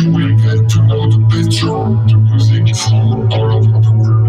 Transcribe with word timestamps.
you 0.00 0.12
will 0.12 0.36
get 0.36 0.68
to 0.68 0.82
know 0.82 1.10
the 1.10 1.18
better 1.18 1.74
the 2.06 2.16
music 2.16 2.76
from 2.76 3.32
all 3.32 3.52
over 3.56 3.80
the 3.80 3.90
world. 3.90 4.28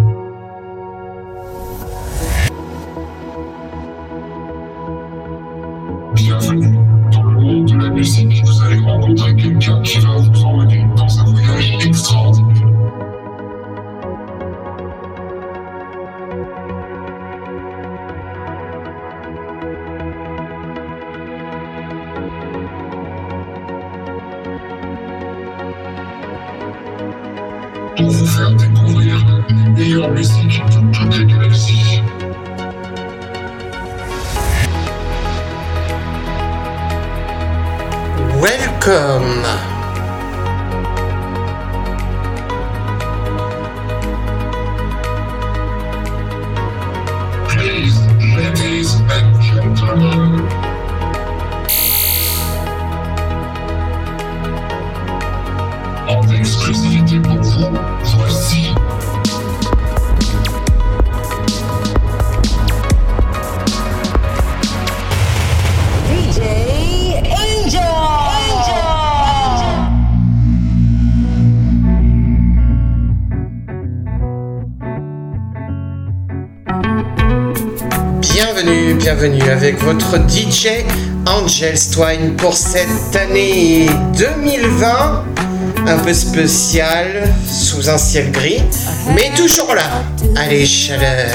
Bienvenue 6.16 6.78
dans 7.12 7.24
le 7.24 7.40
monde 7.40 7.66
de 7.68 7.78
la 7.78 7.90
musique. 7.90 8.44
Vous 8.46 8.62
allez 8.64 8.80
rencontrer 8.80 9.36
quelqu'un 9.36 9.82
qui 9.82 10.00
va 10.00 10.16
vous 10.16 10.29
Angel 81.26 81.74
Twine 81.90 82.36
pour 82.36 82.54
cette 82.54 83.16
année 83.16 83.86
2020, 84.18 85.24
un 85.88 85.98
peu 86.00 86.14
spéciale, 86.14 87.34
sous 87.48 87.90
un 87.90 87.98
ciel 87.98 88.30
gris, 88.32 88.62
mais 89.16 89.32
toujours 89.38 89.74
là. 89.74 90.04
Allez, 90.36 90.66
chaleur. 90.66 91.30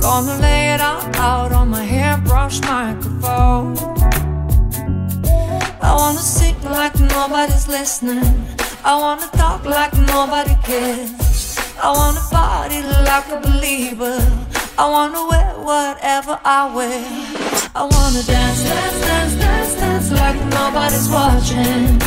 Gonna 0.00 0.38
lay 0.38 0.72
it 0.74 0.80
all 0.80 1.02
out 1.16 1.52
on 1.52 1.68
my 1.68 1.84
hairbrush 1.84 2.60
microphone. 2.62 3.76
I 5.82 5.94
wanna 5.94 6.18
sing 6.18 6.56
like 6.64 6.98
nobody's 6.98 7.68
listening. 7.68 8.46
I 8.82 8.96
wanna 8.98 9.28
talk 9.34 9.64
like 9.66 9.92
nobody 10.08 10.54
cares. 10.64 11.58
I 11.82 11.90
wanna 11.92 12.20
party 12.30 12.80
like 12.80 13.28
a 13.28 13.40
believer. 13.40 14.18
I 14.78 14.88
wanna 14.88 15.26
wear 15.28 15.52
whatever 15.68 16.38
I 16.44 16.74
wear. 16.74 17.04
I 17.74 17.82
wanna 17.84 18.22
dance, 18.22 18.62
dance, 18.64 19.00
dance, 19.06 19.34
dance, 19.34 19.74
dance 19.74 20.10
like 20.12 20.40
nobody's 20.56 21.08
watching. 21.10 22.00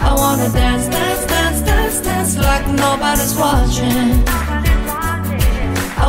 I 0.00 0.14
wanna 0.16 0.48
dance, 0.50 0.86
dance, 0.86 1.26
dance, 1.26 1.60
dance, 1.62 2.00
dance 2.00 2.38
like 2.38 2.66
nobody's 2.68 3.34
watching. 3.34 4.39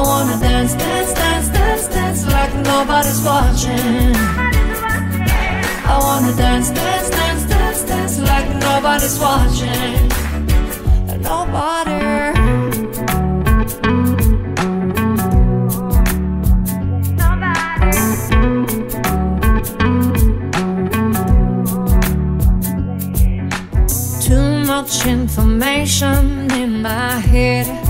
I 0.02 0.04
wanna 0.04 0.40
dance, 0.40 0.74
dance, 0.74 1.14
dance, 1.14 1.48
dance, 1.50 1.88
dance 1.88 2.26
like 2.26 2.54
nobody's 2.56 3.22
watching. 3.22 4.16
I 5.86 5.98
wanna 6.02 6.36
dance, 6.36 6.72
dance, 6.72 7.10
dance, 7.12 7.44
dance, 7.46 7.84
dance 7.84 8.18
like 8.18 8.50
nobody's 8.66 9.20
watching. 9.20 10.10
Nobody. 11.22 12.02
Too 24.26 24.66
much 24.66 25.06
information 25.06 26.52
in 26.52 26.82
my 26.82 27.20
head. 27.20 27.81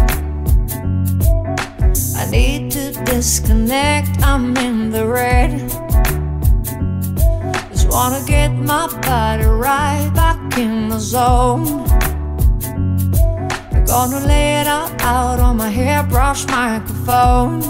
Disconnect, 3.22 4.10
I'm 4.24 4.58
in 4.58 4.90
the 4.90 5.06
red. 5.06 5.70
Just 7.70 7.88
wanna 7.88 8.20
get 8.26 8.50
my 8.50 8.88
body 9.06 9.46
right 9.46 10.10
back 10.16 10.58
in 10.58 10.90
the 10.90 10.98
zone. 10.98 11.68
I'm 13.76 13.86
gonna 13.86 14.26
lay 14.26 14.62
it 14.62 14.68
all 14.68 14.90
out 15.02 15.40
on 15.40 15.58
my 15.58 15.70
hairbrush 15.70 16.48
microphone. 16.48 17.62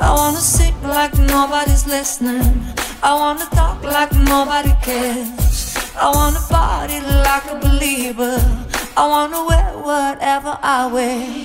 I 0.00 0.10
wanna 0.18 0.42
sing 0.54 0.74
like 0.82 1.16
nobody's 1.16 1.86
listening. 1.86 2.60
I 3.04 3.14
wanna 3.14 3.46
talk 3.54 3.84
like 3.84 4.10
nobody 4.34 4.74
cares. 4.82 5.76
I 5.94 6.10
wanna 6.12 6.42
party 6.50 6.98
like 7.28 7.46
a 7.54 7.56
believer. 7.66 8.36
I 8.96 9.06
wanna 9.06 9.44
wear 9.48 9.70
whatever 9.88 10.58
I 10.60 10.88
wear. 10.92 11.43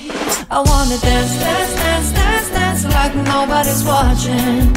I 0.50 0.58
wanna 0.60 0.98
dance, 0.98 1.32
dance, 1.38 1.74
dance, 1.74 2.12
dance, 2.12 2.50
dance 2.50 2.84
like 2.94 3.14
nobody's 3.14 3.84
watching. 3.84 4.74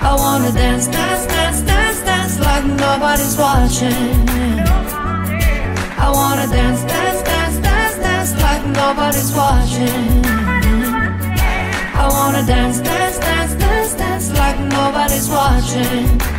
I 0.00 0.14
wanna 0.16 0.52
dance, 0.52 0.86
dance, 0.86 1.26
dance, 1.26 1.60
dance, 1.62 2.02
dance 2.02 2.38
like 2.38 2.64
nobody's 2.64 3.36
watching. 3.36 4.28
I 5.98 6.10
wanna 6.12 6.46
dance, 6.46 6.82
dance, 6.82 7.22
dance, 7.22 7.58
dance, 7.58 7.96
dance 7.96 8.32
like 8.42 8.64
nobody's 8.66 9.32
watching. 9.34 10.24
I 12.02 12.08
wanna 12.08 12.46
dance, 12.46 12.80
dance, 12.80 13.18
dance, 13.18 13.54
dance, 13.54 13.94
dance 13.94 14.30
like 14.38 14.58
nobody's 14.60 15.28
watching. 15.28 16.35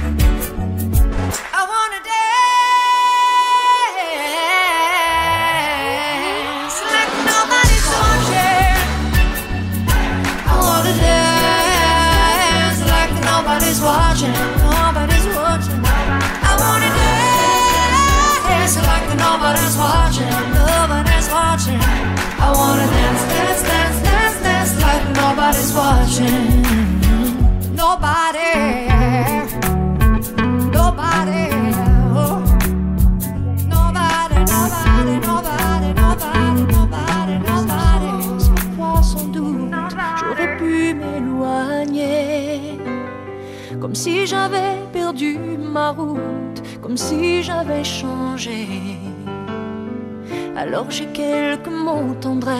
Alors 50.77 50.91
j'ai 50.91 51.07
quelques 51.07 51.69
mots 51.69 52.13
tendresse, 52.21 52.53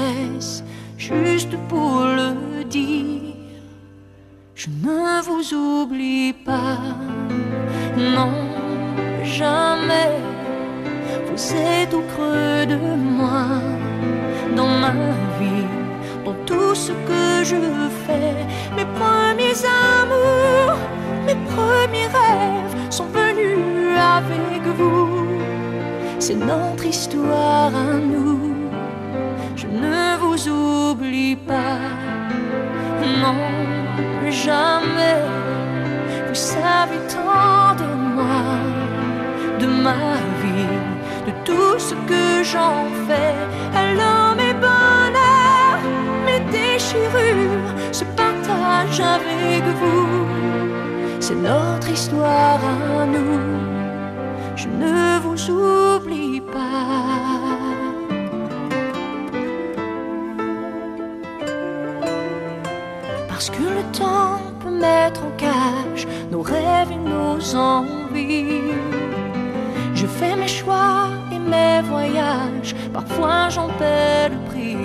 j'en 73.50 73.70
paie 73.80 74.30
le 74.30 74.38
prix. 74.50 74.78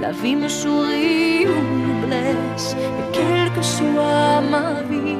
La 0.00 0.12
vie 0.12 0.36
me 0.36 0.48
sourit 0.48 1.46
ou 1.46 1.60
me 1.76 2.06
blesse, 2.06 2.76
mais 2.78 3.06
quelle 3.12 3.50
que 3.52 3.62
soit 3.62 4.40
ma 4.50 4.82
vie, 4.90 5.16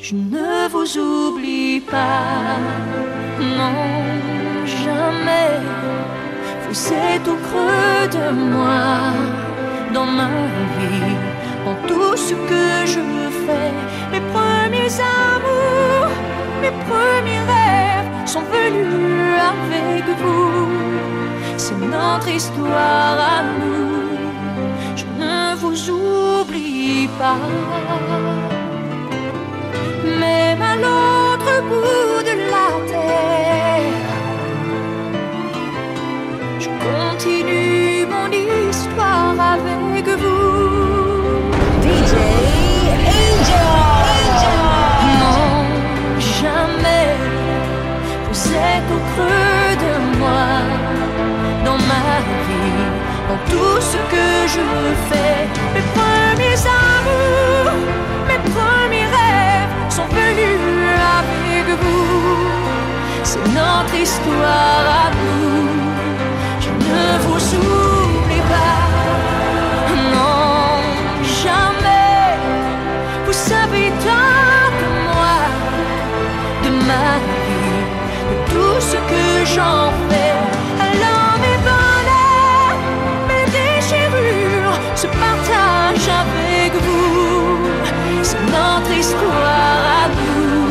je 0.00 0.14
ne 0.14 0.68
vous 0.68 0.98
oublie 0.98 1.80
pas, 1.80 2.58
non, 3.40 3.78
jamais. 4.84 5.58
Vous 6.64 6.92
êtes 6.92 7.26
au 7.28 7.36
creux 7.46 8.06
de 8.18 8.26
moi, 8.52 9.12
dans 9.92 10.06
ma 10.06 10.30
vie, 10.78 11.16
dans 11.64 11.78
tout 11.88 12.16
ce 12.16 12.34
que 12.50 12.86
je 12.86 13.02
fais. 13.44 13.72
Mes 14.12 14.24
premiers 14.32 14.94
amours, 15.00 16.14
mes 16.62 16.74
premiers 16.88 17.44
rêves 17.50 17.63
sont 18.34 18.50
venus 18.58 19.32
avec 19.52 20.04
vous. 20.22 20.50
C'est 21.56 21.80
notre 21.96 22.28
histoire 22.38 23.16
à 23.34 23.38
nous, 23.60 23.94
je 25.00 25.06
ne 25.22 25.54
vous 25.60 25.78
oublie 25.90 27.08
pas. 27.20 27.42
Même 30.24 30.62
à 30.72 30.74
l'autre 30.84 31.52
bout 31.70 32.16
de 32.30 32.34
la 32.54 32.70
terre, 32.92 34.10
je 36.64 36.70
continue 36.86 38.06
mon 38.14 38.28
histoire 38.32 39.36
avec 39.54 40.06
vous. 40.22 40.53
De 49.16 50.18
moi, 50.18 50.48
dans 51.64 51.78
ma 51.92 52.08
vie, 52.46 52.84
dans 53.28 53.40
tout 53.50 53.80
ce 53.80 53.98
que 54.12 54.28
je 54.54 54.64
fais. 55.08 55.48
Mes 55.74 55.84
premiers 55.96 56.62
amours, 56.88 57.72
mes 58.28 58.40
premiers 58.50 59.08
rêves 59.18 59.70
sont 59.88 60.08
venus 60.08 60.88
avec 61.18 61.66
vous. 61.82 62.38
C'est 63.22 63.44
notre 63.48 63.94
histoire 63.94 64.84
à 65.02 65.10
nous. 65.10 65.68
Je 66.60 66.70
ne 66.70 67.18
vous 67.24 67.54
oublie 67.56 67.83
j'en 79.54 79.90
fais. 80.08 80.34
Alors 80.88 81.34
mes 81.44 81.58
bonheurs, 81.68 82.78
mes 83.28 83.46
déchirures 83.58 84.78
se 85.02 85.06
partagent 85.06 86.12
avec 86.24 86.70
vous. 86.84 87.58
C'est 88.22 88.44
notre 88.56 88.92
histoire 89.02 89.82
à 90.00 90.08
nous. 90.08 90.64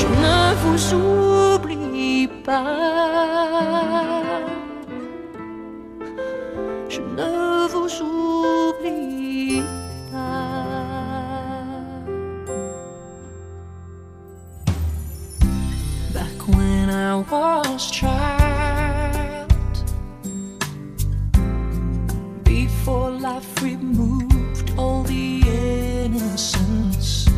Je 0.00 0.06
ne 0.24 0.40
vous 0.62 0.80
oublie 0.94 2.28
pas. 2.44 2.64
Je 6.88 7.00
ne 7.00 7.32
vous 7.72 7.92
oublie 8.02 9.62
pas. 10.12 10.36
When 16.56 16.88
I 16.88 17.14
was 17.30 17.67
removed 23.60 24.72
all 24.76 25.02
the 25.02 25.42
innocence, 26.04 27.28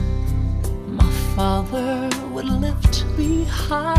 my 0.87 1.11
father 1.35 2.11
would 2.33 2.47
lift 2.47 3.07
me 3.17 3.45
high 3.45 3.97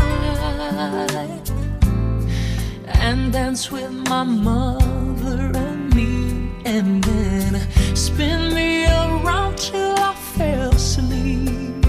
and 3.00 3.32
dance 3.32 3.70
with 3.70 3.90
my 4.08 4.22
mother 4.22 5.50
and 5.54 5.94
me, 5.94 6.50
and 6.64 7.02
then 7.04 7.60
spin 7.96 8.54
me 8.54 8.84
around 8.86 9.58
till 9.58 9.94
I 9.98 10.14
fell 10.14 10.70
asleep. 10.70 11.82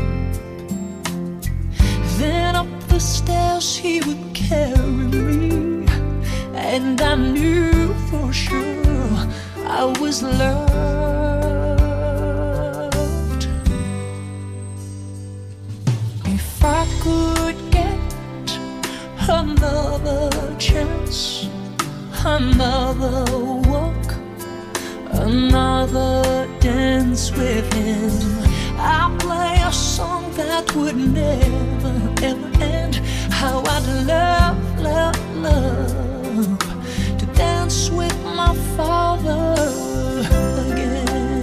Then 2.17 2.55
up 2.55 2.67
the 2.87 2.99
stairs 2.99 3.75
he 3.75 4.01
would 4.01 4.33
carry 4.33 4.81
me, 4.81 5.85
and 6.55 6.99
I 7.01 7.15
knew 7.15 7.93
for 8.09 8.33
sure 8.33 8.82
I 9.65 9.85
was 9.99 10.21
loved. 10.21 10.73
If 16.25 16.63
I 16.63 16.85
could 17.01 17.71
get 17.71 18.59
another 19.29 20.55
chance, 20.57 21.49
another 22.25 23.25
walk, 23.69 24.13
another 25.11 26.47
dance 26.59 27.31
with 27.31 27.71
him. 27.73 28.11
I'll 28.77 29.17
play 29.17 29.61
a 29.65 29.71
song 29.71 30.29
that 30.33 30.75
would 30.75 30.97
never 30.97 31.93
ever 32.21 32.63
end. 32.63 32.95
How 33.31 33.63
I'd 33.65 34.07
love, 34.07 34.79
love, 34.81 35.35
love 35.37 36.72
dance 37.63 37.89
with 37.91 38.25
my 38.25 38.53
father 38.75 39.55
again. 40.67 41.41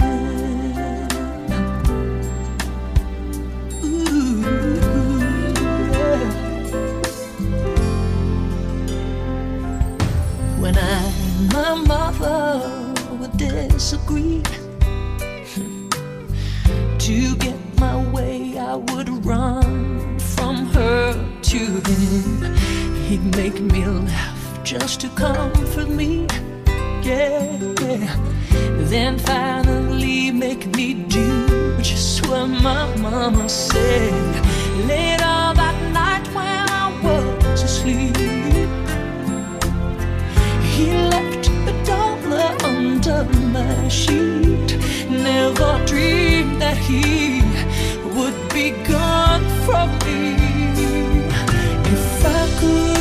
When 10.60 10.76
I 10.76 11.12
and 11.24 11.52
my 11.54 11.74
mother 11.86 12.92
would 13.18 13.34
disagree. 13.38 14.42
to 16.98 17.36
get 17.36 17.58
my 17.78 17.96
way, 18.12 18.58
I 18.58 18.74
would 18.74 19.08
run 19.24 20.18
from 20.18 20.66
her 20.66 21.14
to 21.50 21.58
him. 21.58 22.54
He'd 23.06 23.24
make 23.36 23.58
me 23.58 23.86
laugh 23.86 24.29
just 24.78 25.00
to 25.00 25.08
comfort 25.08 25.88
me. 25.88 26.28
Yeah. 27.02 27.58
Then 28.92 29.18
finally 29.18 30.30
make 30.30 30.64
me 30.76 30.94
do 30.94 31.76
just 31.82 32.24
what 32.28 32.46
my 32.46 32.86
mama 32.98 33.48
said. 33.48 34.32
Later 34.86 35.40
that 35.60 35.76
night 35.92 36.24
when 36.36 36.64
I 36.82 36.86
was 37.02 37.62
asleep. 37.64 38.16
He 40.72 40.86
left 41.14 41.48
a 41.72 41.74
dollar 41.84 42.50
under 42.62 43.24
my 43.56 43.88
sheet. 43.88 44.70
Never 45.10 45.84
dreamed 45.84 46.62
that 46.62 46.76
he 46.76 47.42
would 48.14 48.38
be 48.54 48.70
gone 48.86 49.44
from 49.66 49.88
me. 50.06 50.36
If 51.92 52.24
I 52.24 52.48
could 52.60 52.99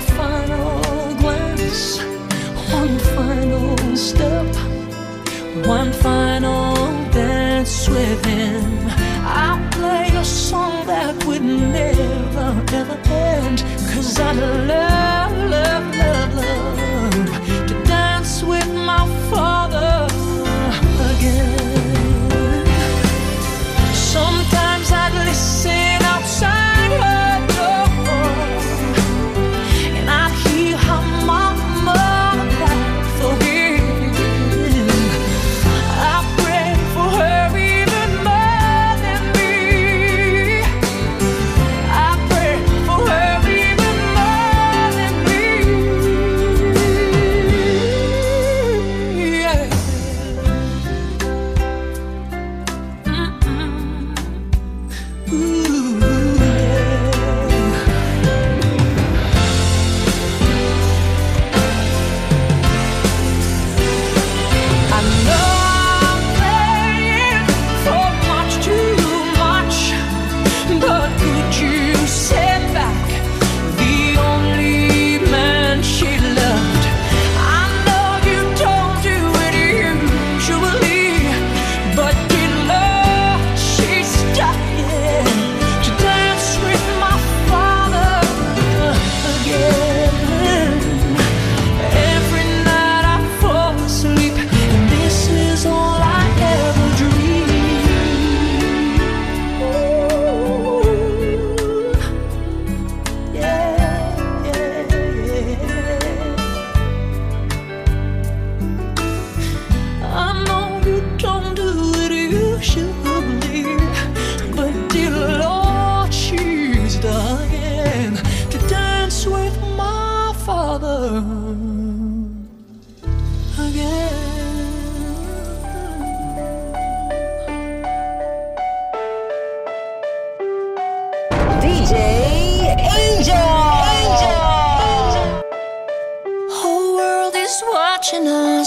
one 0.00 0.08
final 0.16 1.14
glance, 1.16 1.98
one 2.72 2.98
final 3.14 3.76
step, 3.94 4.46
one 5.66 5.92
final 5.92 6.74
dance 7.10 7.86
with 7.86 8.24
him. 8.24 8.88
I'll 9.26 9.62
play 9.70 10.08
a 10.14 10.24
song 10.24 10.86
that 10.86 11.22
would 11.26 11.42
never 11.42 12.64
ever 12.72 12.98
end, 13.10 13.62
cause 13.92 14.18
I 14.18 14.32
love 14.32 14.69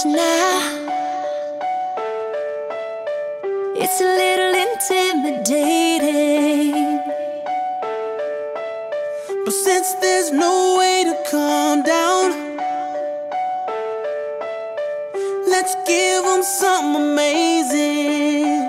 now. 0.05 0.62
It's 3.75 4.01
a 4.01 4.10
little 4.22 4.53
intimidating. 4.65 7.00
But 9.45 9.53
since 9.53 9.93
there's 9.95 10.31
no 10.31 10.77
way 10.79 11.03
to 11.05 11.15
calm 11.29 11.83
down 11.83 12.43
Let's 15.53 15.75
give 15.86 16.24
them 16.24 16.41
something 16.41 17.01
amazing. 17.01 18.62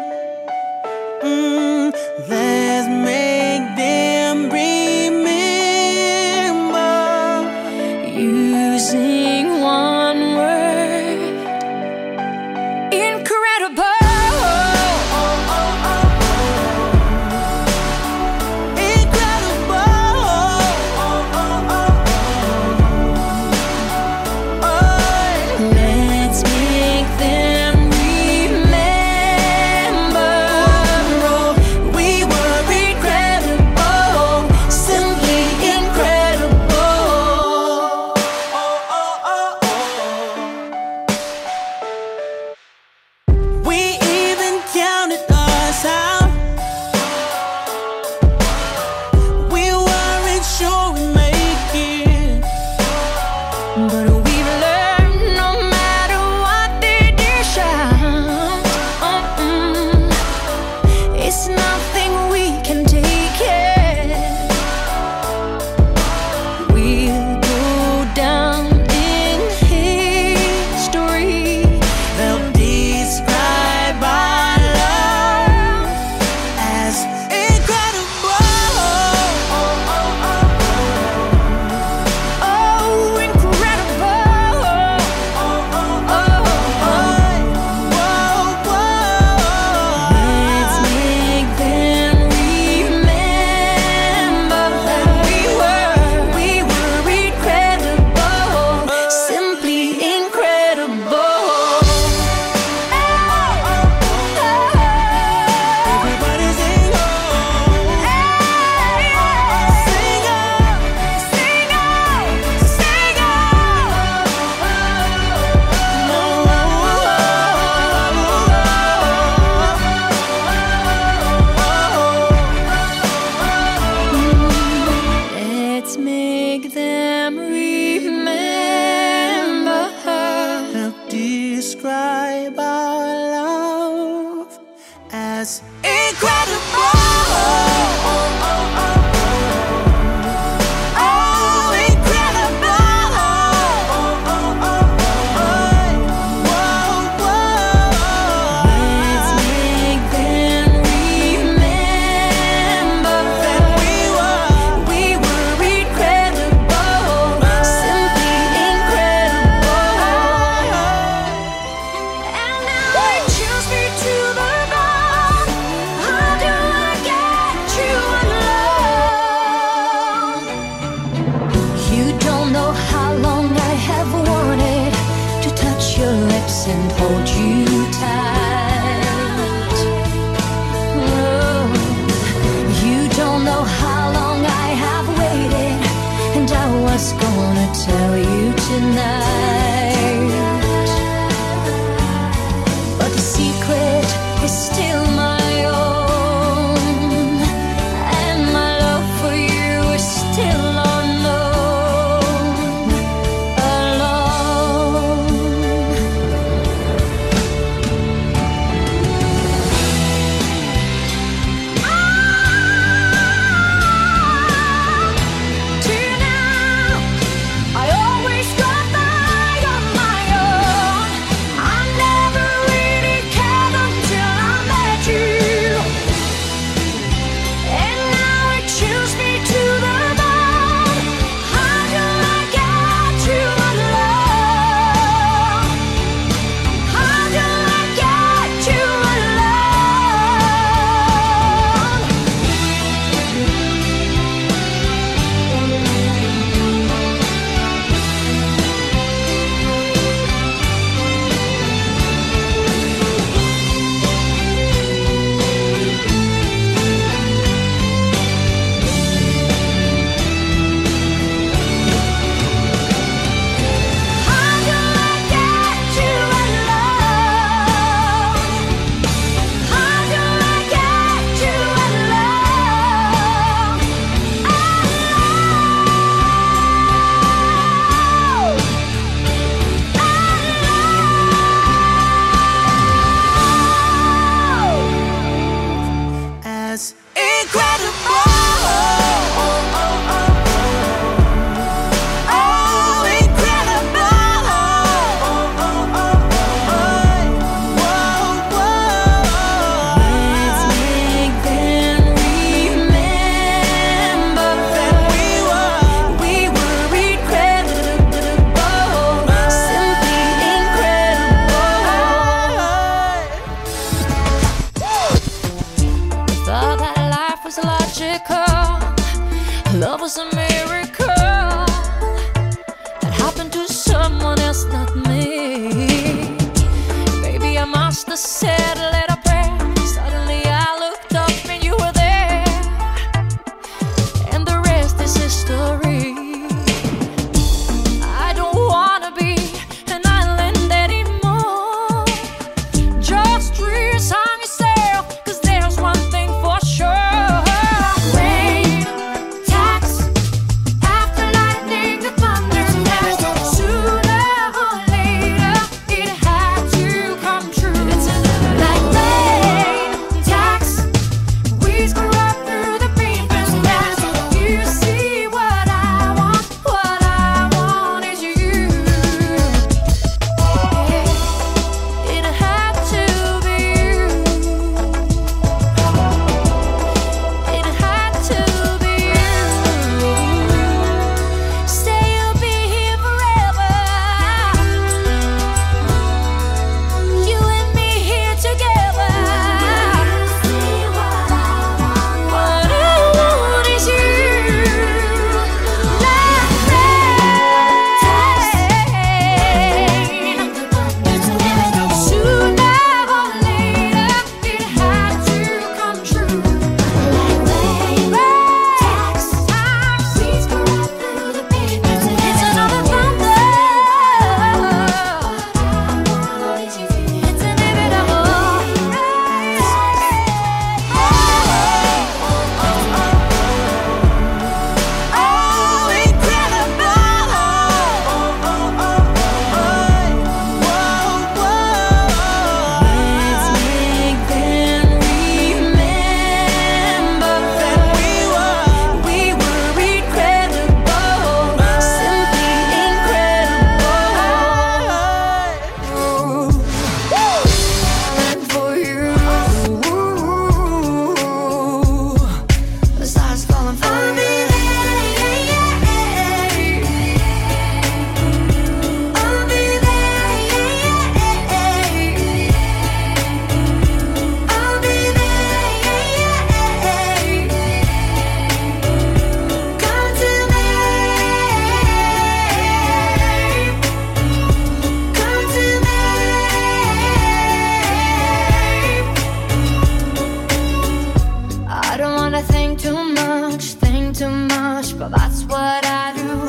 but 485.10 485.18
that's 485.18 485.44
what 485.44 485.84
I 485.84 486.14
do. 486.16 486.48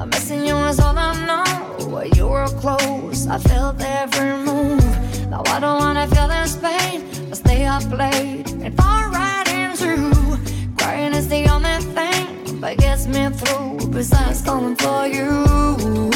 I'm 0.00 0.08
missing 0.08 0.46
you 0.46 0.56
is 0.68 0.80
all 0.80 0.96
I 0.96 1.12
know. 1.28 2.02
You 2.16 2.28
were 2.28 2.48
close, 2.62 3.26
I 3.26 3.38
felt 3.38 3.76
every 3.80 4.32
move. 4.38 5.28
Now 5.28 5.42
I 5.46 5.60
don't 5.60 5.78
wanna 5.84 6.06
feel 6.08 6.28
this 6.28 6.56
pain. 6.56 6.98
I 7.30 7.34
stay 7.34 7.66
up 7.66 7.84
late 7.90 8.50
and 8.64 8.74
fall 8.74 9.04
right 9.10 9.48
into. 9.62 9.92
Crying 10.78 11.12
is 11.12 11.28
the 11.28 11.42
only 11.54 11.78
thing 11.96 12.60
that 12.60 12.78
gets 12.78 13.06
me 13.06 13.28
through. 13.38 13.90
Besides 13.90 14.42
calling 14.42 14.76
for 14.76 15.06
you. 15.06 16.09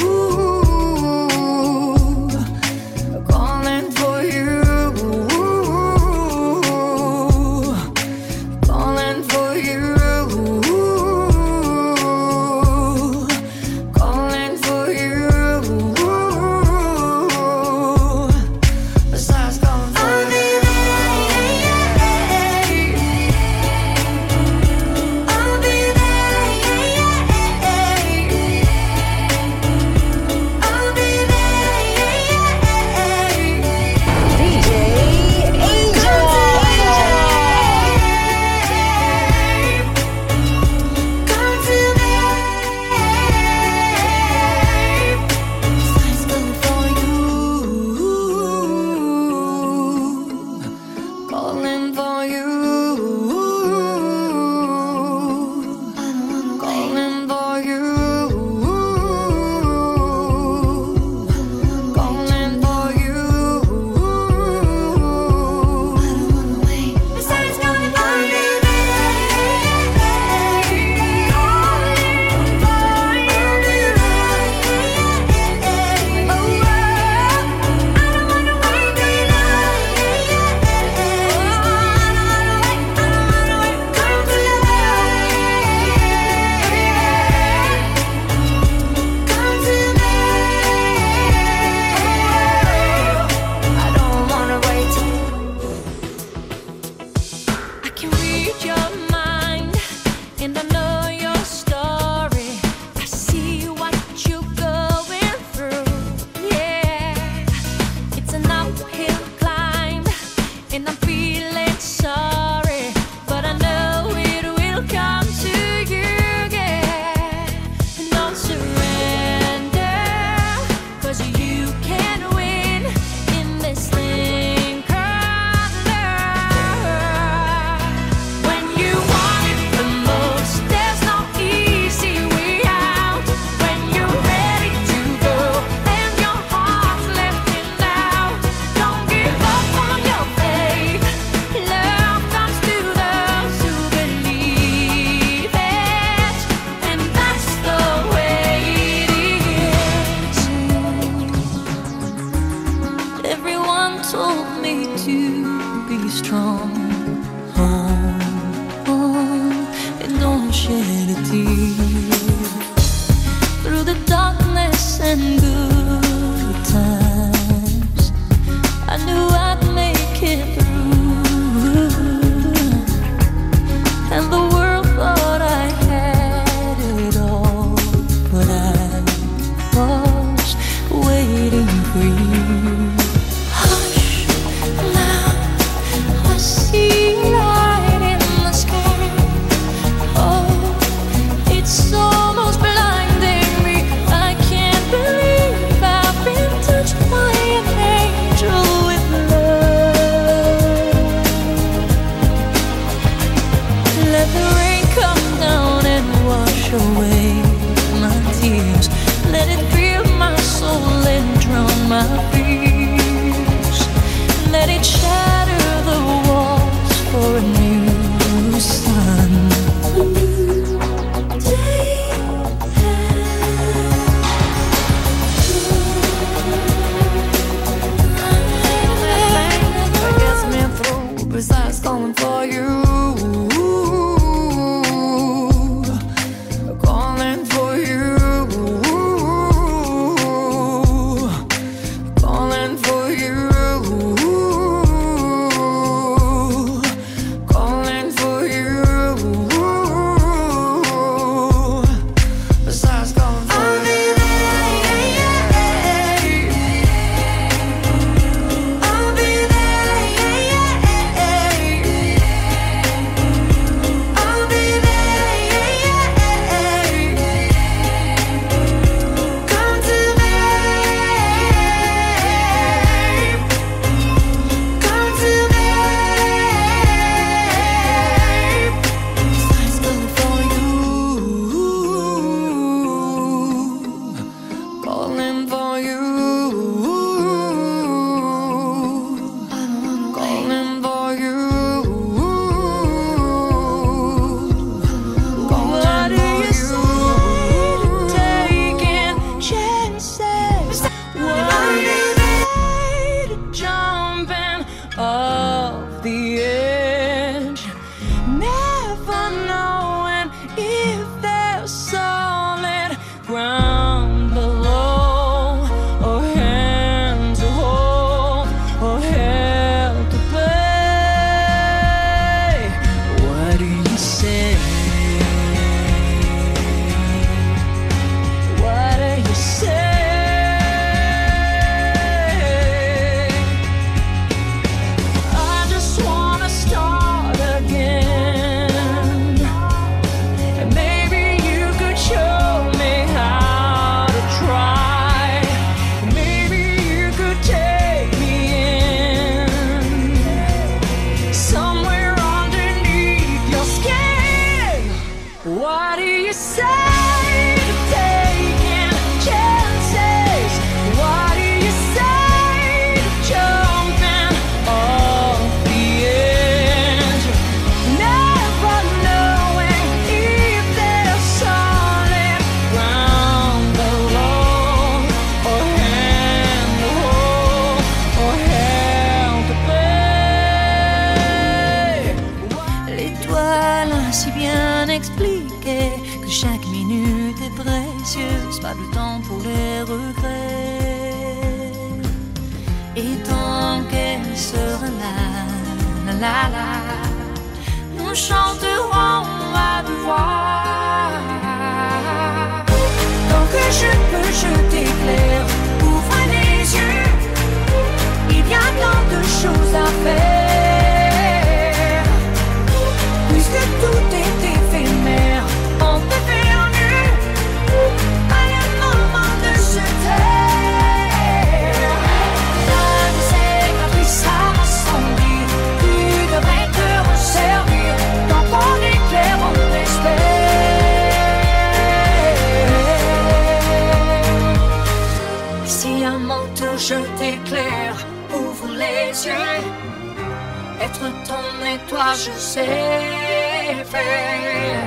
ton 441.26 441.46
et 441.66 441.78
toi, 441.88 442.12
je 442.14 442.30
sais 442.38 443.84
faire. 443.92 444.84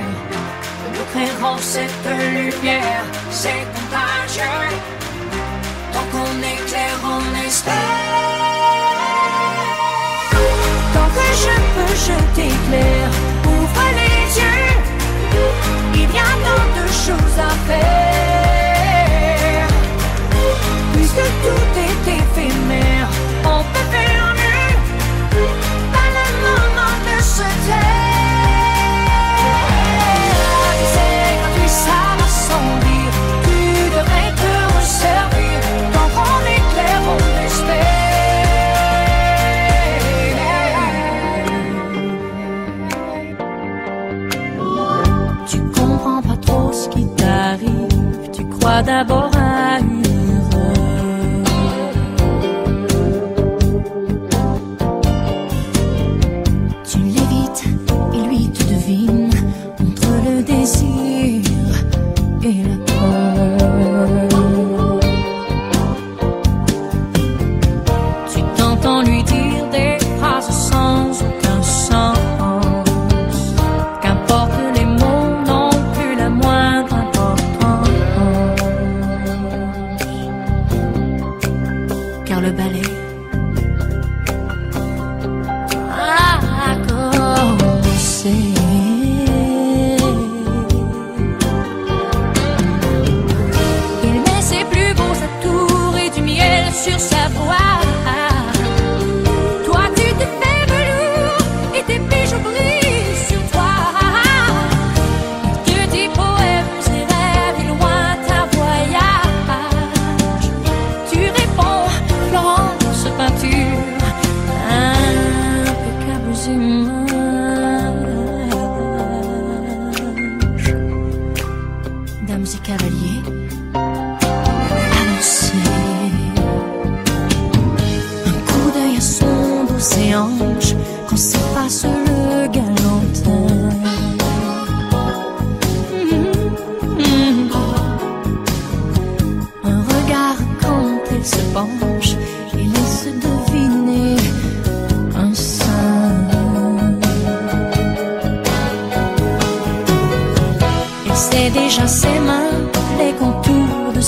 Nous 0.94 1.04
créerons 1.12 1.58
cette 1.58 2.06
lumière, 2.06 3.04
c'est 3.30 3.64
contagieux. 3.74 4.70
Tant 5.92 6.06
qu'on 6.12 6.34
est 6.42 6.62
clair, 6.68 6.96
on 7.04 7.22
espère. 7.46 7.74
Tant 10.94 11.08
que 11.16 11.26
je 11.44 11.54
peux, 11.74 11.94
je 12.06 12.16
t'éclaire. 12.34 13.10
Ouvre 13.46 13.86
les 14.00 14.22
yeux, 14.40 14.72
il 15.94 16.00
y 16.00 16.02
a 16.18 16.32
tant 16.46 16.66
de 16.78 16.84
choses 17.04 17.38
à 17.38 17.40
faire. 17.68 19.68
Plus 20.92 21.10
que 21.16 21.26
tout 21.42 21.67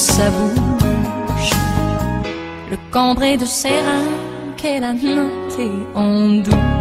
sa 0.01 0.31
bouche, 0.31 1.51
le 2.71 2.79
cambré 2.91 3.37
de 3.37 3.45
ses 3.45 3.69
reins 3.69 4.55
qu'elle 4.57 4.83
a 4.83 4.95
noté 4.95 5.71
en 5.95 6.41
douce. 6.43 6.80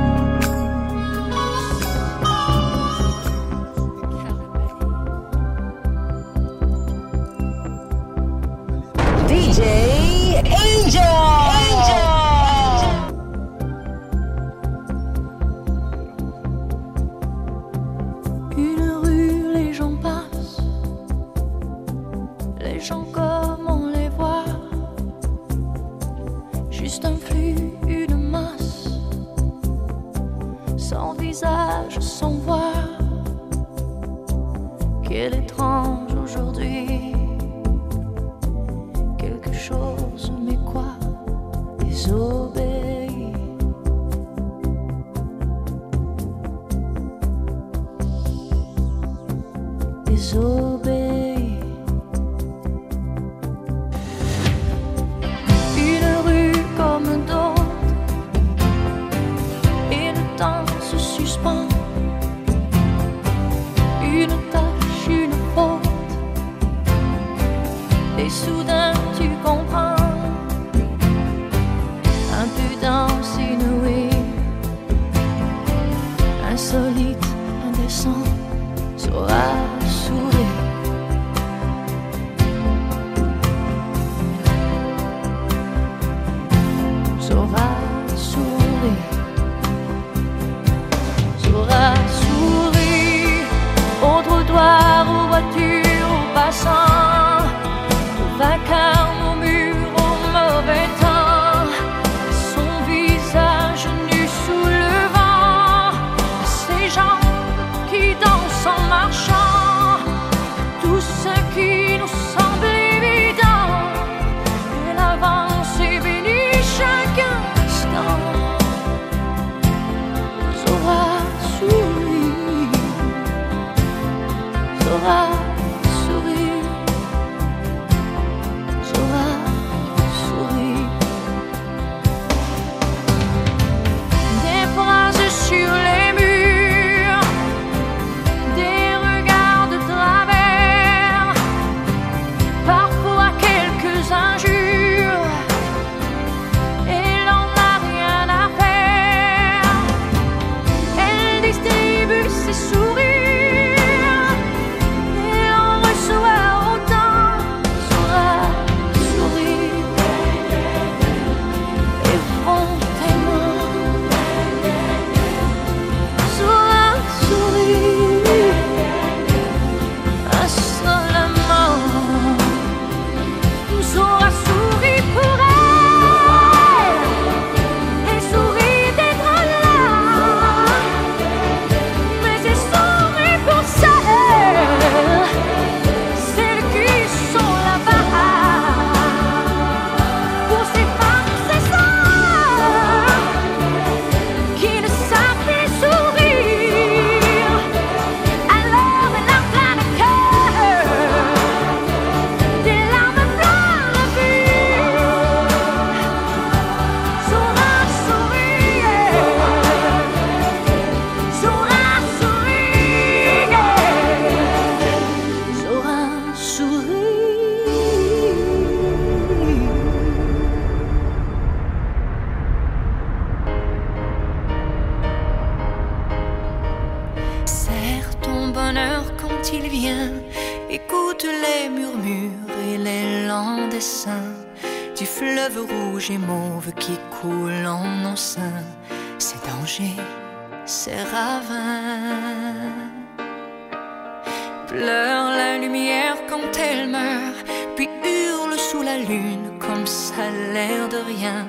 Pleure 244.70 245.32
la 245.32 245.58
lumière 245.58 246.16
quand 246.30 246.52
elle 246.60 246.90
meurt, 246.90 247.44
puis 247.76 247.90
hurle 248.04 248.56
sous 248.60 248.84
la 248.84 249.00
lune 249.00 249.50
comme 249.60 249.88
ça 249.88 250.30
l'air 250.54 250.88
de 250.88 250.98
rien. 250.98 251.48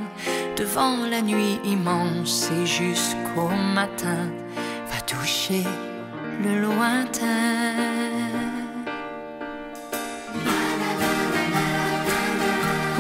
Devant 0.57 0.97
la 1.11 1.21
nuit 1.21 1.59
immense 1.63 2.51
et 2.51 2.65
jusqu'au 2.65 3.51
matin, 3.75 4.25
va 4.91 5.01
toucher 5.03 5.65
le 6.43 6.63
lointain. 6.63 7.77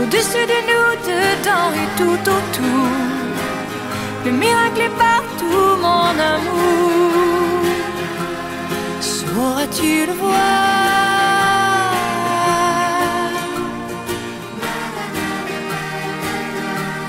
Au-dessus 0.02 0.46
de 0.52 0.60
nous, 0.70 0.90
dedans 1.12 1.70
et 1.82 1.88
tout 1.96 2.30
autour, 2.38 2.90
le 4.26 4.32
miracle 4.32 4.82
est 4.82 4.98
partout, 4.98 5.76
mon 5.80 6.10
amour. 6.34 6.79
Sauras-tu 9.41 10.05
le 10.07 10.12
voir? 10.12 10.34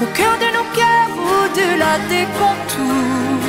Au 0.01 0.05
cœur 0.17 0.35
de 0.43 0.49
nos 0.57 0.67
cœurs, 0.79 1.13
au-delà 1.35 1.93
des 2.13 2.25
contours, 2.39 3.47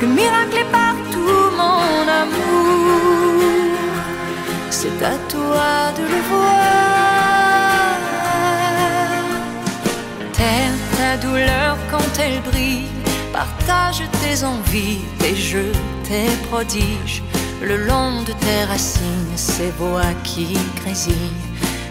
le 0.00 0.06
miracle 0.08 0.56
est 0.64 0.72
partout, 0.82 1.42
mon 1.60 2.04
amour. 2.22 3.76
C'est 4.70 5.00
à 5.14 5.16
toi 5.34 5.70
de 5.98 6.02
le 6.14 6.20
voir. 6.30 6.72
Terre 10.32 10.78
ta 10.96 11.16
douleur 11.24 11.76
quand 11.88 12.12
elle 12.18 12.40
brille, 12.50 12.90
partage 13.32 14.02
tes 14.20 14.42
envies, 14.42 15.02
tes 15.20 15.36
jeux, 15.36 15.72
tes 16.08 16.30
prodiges. 16.48 17.22
Le 17.62 17.76
long 17.76 18.22
de 18.22 18.32
tes 18.32 18.64
racines, 18.68 19.36
ces 19.36 19.70
voix 19.78 20.12
qui 20.24 20.58
grésillent, 20.82 21.14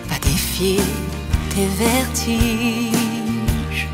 va 0.09 0.19
défier 0.19 0.81
tes 1.49 1.67
vertiges. 1.79 3.87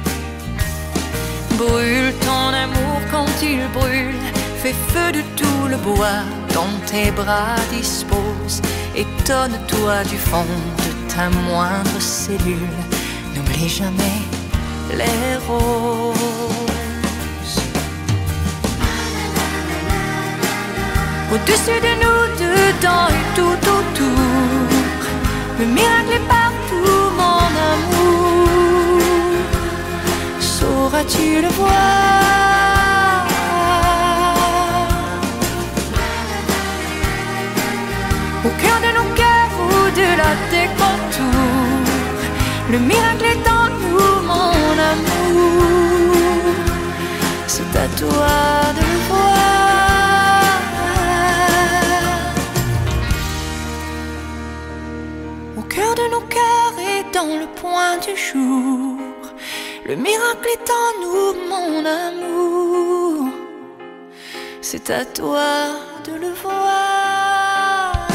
Brûle 1.56 2.14
ton 2.22 2.48
amour 2.66 3.00
quand 3.12 3.28
il 3.44 3.60
brûle, 3.80 4.16
fais 4.58 4.74
feu 4.88 5.12
de 5.12 5.22
tout 5.36 5.68
le 5.70 5.78
bois 5.78 6.24
dont 6.52 6.74
tes 6.88 7.12
bras 7.12 7.56
disposent. 7.72 8.64
Étonne-toi 8.96 10.04
du 10.06 10.18
fond 10.18 10.52
de 10.84 11.14
ta 11.14 11.30
moindre 11.30 12.00
cellule, 12.00 12.80
n'oublie 13.36 13.70
jamais 13.70 14.24
les 14.94 15.38
roses. 15.48 16.47
Au-dessus 21.30 21.80
de 21.88 21.94
nous, 22.02 22.22
dedans 22.44 23.08
et 23.10 23.26
tout 23.36 23.60
autour, 23.78 24.68
le 25.60 25.66
miracle 25.66 26.14
est 26.14 26.28
partout, 26.28 27.12
mon 27.22 27.50
amour. 27.74 28.90
Sauras-tu 30.40 31.42
le 31.42 31.50
voir? 31.50 33.26
Au 38.46 38.52
cœur 38.62 38.80
de 38.86 38.92
nos 38.98 39.10
cœurs, 39.22 39.56
au-delà 39.70 40.32
des 40.54 40.68
contours, 40.80 41.92
le 42.72 42.80
miracle 42.80 43.26
est 43.34 43.46
en 43.50 43.68
nous, 43.82 44.22
mon 44.32 44.76
amour. 44.94 46.16
C'est 47.48 47.74
à 47.76 47.88
toi 48.00 48.30
de 48.76 48.82
le 48.82 49.00
voir. 49.10 49.57
Cœur 55.68 55.96
de 55.96 56.08
nos 56.12 56.22
cœurs 56.22 56.78
et 56.80 57.04
dans 57.14 57.38
le 57.42 57.48
point 57.62 57.98
du 57.98 58.16
jour, 58.16 58.98
le 59.86 59.96
miracle 59.96 60.48
est 60.56 60.70
en 60.84 60.90
nous, 61.02 61.34
mon 61.50 61.86
amour. 61.86 63.30
C'est 64.62 64.90
à 64.90 65.06
toi 65.06 65.48
de 66.06 66.14
le 66.24 66.32
voir. 66.44 68.08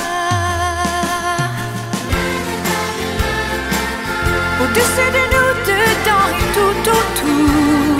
Au-dessus 4.63 5.11
de 5.17 5.25
nous, 5.35 5.53
dedans 5.71 6.29
et 6.41 6.49
tout 6.57 6.79
autour, 6.99 7.99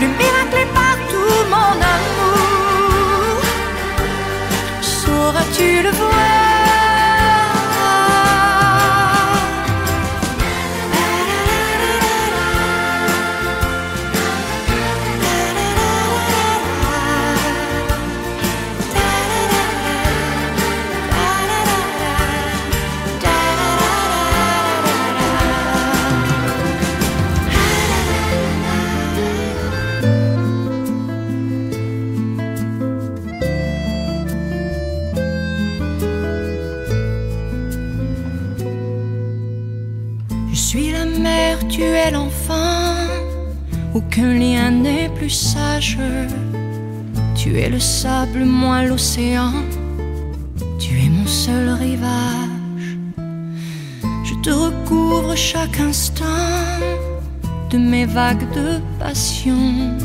le 0.00 0.08
miracle 0.20 0.58
est 0.64 0.72
partout, 0.82 1.36
mon 1.54 1.74
amour. 1.96 3.42
Sauras-tu 4.80 5.82
le 5.82 5.90
voir? 5.90 6.35
Lien 44.22 44.70
n'est 44.70 45.10
plus 45.10 45.30
sage. 45.30 45.98
Tu 47.34 47.58
es 47.58 47.68
le 47.68 47.78
sable, 47.78 48.44
moi 48.44 48.84
l'océan. 48.84 49.52
Tu 50.78 50.98
es 50.98 51.10
mon 51.10 51.26
seul 51.26 51.68
rivage. 51.68 52.96
Je 54.24 54.34
te 54.42 54.50
recouvre 54.50 55.36
chaque 55.36 55.78
instant 55.80 56.24
de 57.70 57.76
mes 57.76 58.06
vagues 58.06 58.50
de 58.54 58.80
passion. 58.98 59.96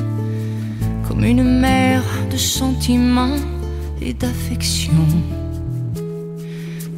Comme 1.08 1.24
une 1.24 1.44
mer 1.44 2.04
de 2.30 2.38
sentiments 2.38 3.40
et 4.02 4.14
d'affection. 4.14 5.08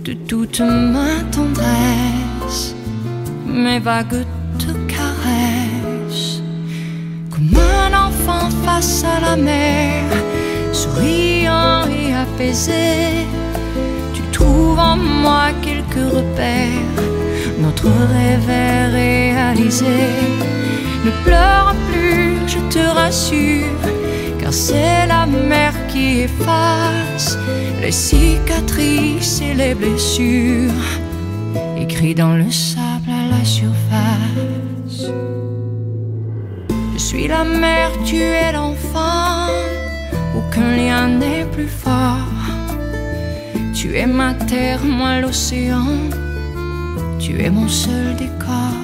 De 0.04 0.14
toute 0.14 0.62
ma 0.62 1.22
tendresse 1.32 2.76
mes 3.46 3.80
vagues 3.80 4.26
te 4.26 4.43
enfant 8.08 8.50
face 8.66 9.04
à 9.04 9.20
la 9.20 9.36
mer, 9.36 10.04
souriant 10.72 11.86
et 11.88 12.14
apaisé. 12.14 13.28
Tu 14.14 14.22
trouves 14.32 14.80
en 14.80 14.98
moi 14.98 15.46
quelques 15.62 16.08
repères, 16.18 17.02
notre 17.60 17.90
rêve 18.16 18.50
est 18.50 18.88
réalisé. 19.02 20.00
Ne 21.06 21.12
pleure 21.26 21.76
plus, 21.90 22.38
je 22.48 22.60
te 22.74 22.86
rassure, 23.00 23.84
car 24.40 24.54
c'est 24.54 25.06
la 25.08 25.26
mer 25.26 25.74
qui 25.88 26.22
efface 26.22 27.38
les 27.82 27.92
cicatrices 27.92 29.42
et 29.42 29.54
les 29.54 29.76
blessures 29.76 30.72
écrit 31.78 32.16
dans 32.16 32.36
le 32.36 32.50
sable 32.50 32.83
Je 36.94 37.00
suis 37.00 37.28
la 37.28 37.44
mère, 37.44 37.92
tu 38.06 38.18
es 38.18 38.52
l'enfant, 38.52 39.48
aucun 40.38 40.76
lien 40.76 41.08
n'est 41.08 41.46
plus 41.46 41.68
fort. 41.68 42.30
Tu 43.74 43.98
es 43.98 44.06
ma 44.06 44.36
terre, 44.36 44.84
moi 44.84 45.20
l'océan, 45.20 45.88
tu 47.20 47.42
es 47.42 47.50
mon 47.50 47.68
seul 47.68 48.16
décor. 48.16 48.78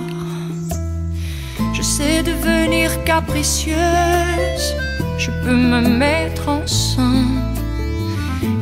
Je 1.73 1.83
sais 1.83 2.23
devenir 2.23 3.03
capricieuse, 3.03 4.75
je 5.19 5.29
peux 5.43 5.55
me 5.55 5.81
mettre 5.81 6.49
en 6.49 6.65
sang 6.65 7.27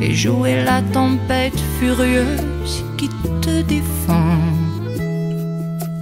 et 0.02 0.14
jouer 0.14 0.62
la 0.62 0.82
tempête 0.92 1.58
furieuse 1.78 2.84
qui 2.98 3.08
te 3.40 3.62
défend 3.62 4.36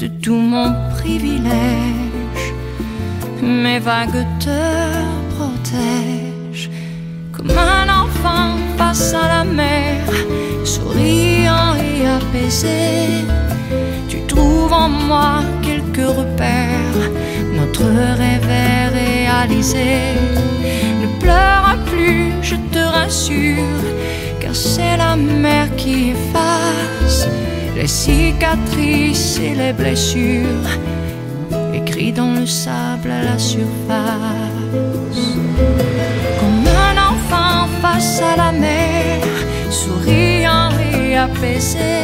de 0.00 0.08
tout 0.08 0.34
mon 0.34 0.74
privilège. 0.96 2.15
Mes 3.42 3.78
vagues 3.78 4.26
te 4.40 4.60
protègent 5.34 6.70
comme 7.32 7.50
un 7.50 7.88
enfant 8.02 8.56
face 8.78 9.14
à 9.14 9.28
la 9.28 9.44
mer, 9.44 10.04
souriant 10.64 11.74
et 11.76 12.06
apaisé. 12.06 13.24
Tu 14.08 14.20
trouves 14.26 14.72
en 14.72 14.88
moi 14.88 15.42
quelques 15.62 16.08
repères. 16.08 17.10
Notre 17.54 17.84
rêve 17.84 18.48
est 18.48 18.88
réalisé. 18.88 20.14
Ne 21.02 21.20
pleure 21.20 21.76
plus, 21.86 22.32
je 22.42 22.56
te 22.72 22.78
rassure, 22.78 23.84
car 24.40 24.54
c'est 24.54 24.96
la 24.96 25.16
mer 25.16 25.68
qui 25.76 26.10
efface 26.10 27.28
les 27.76 27.86
cicatrices 27.86 29.38
et 29.38 29.54
les 29.54 29.72
blessures, 29.72 30.70
dans 31.96 32.32
le 32.32 32.46
sable 32.46 33.10
à 33.10 33.22
la 33.22 33.38
surface. 33.38 34.04
Comme 36.38 36.66
un 36.88 36.96
enfant 37.10 37.68
face 37.80 38.20
à 38.20 38.36
la 38.36 38.52
mer, 38.52 39.22
souriant 39.70 40.70
et 40.92 41.16
apaisé, 41.16 41.96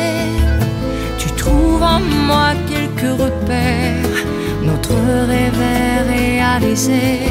tu 1.19 1.29
trouves 1.33 1.83
en 1.83 2.01
moi 2.01 2.53
quelques 2.71 3.21
repères. 3.21 4.21
Notre 4.65 4.95
rêve 5.29 5.61
est 5.61 6.03
réalisé. 6.15 7.29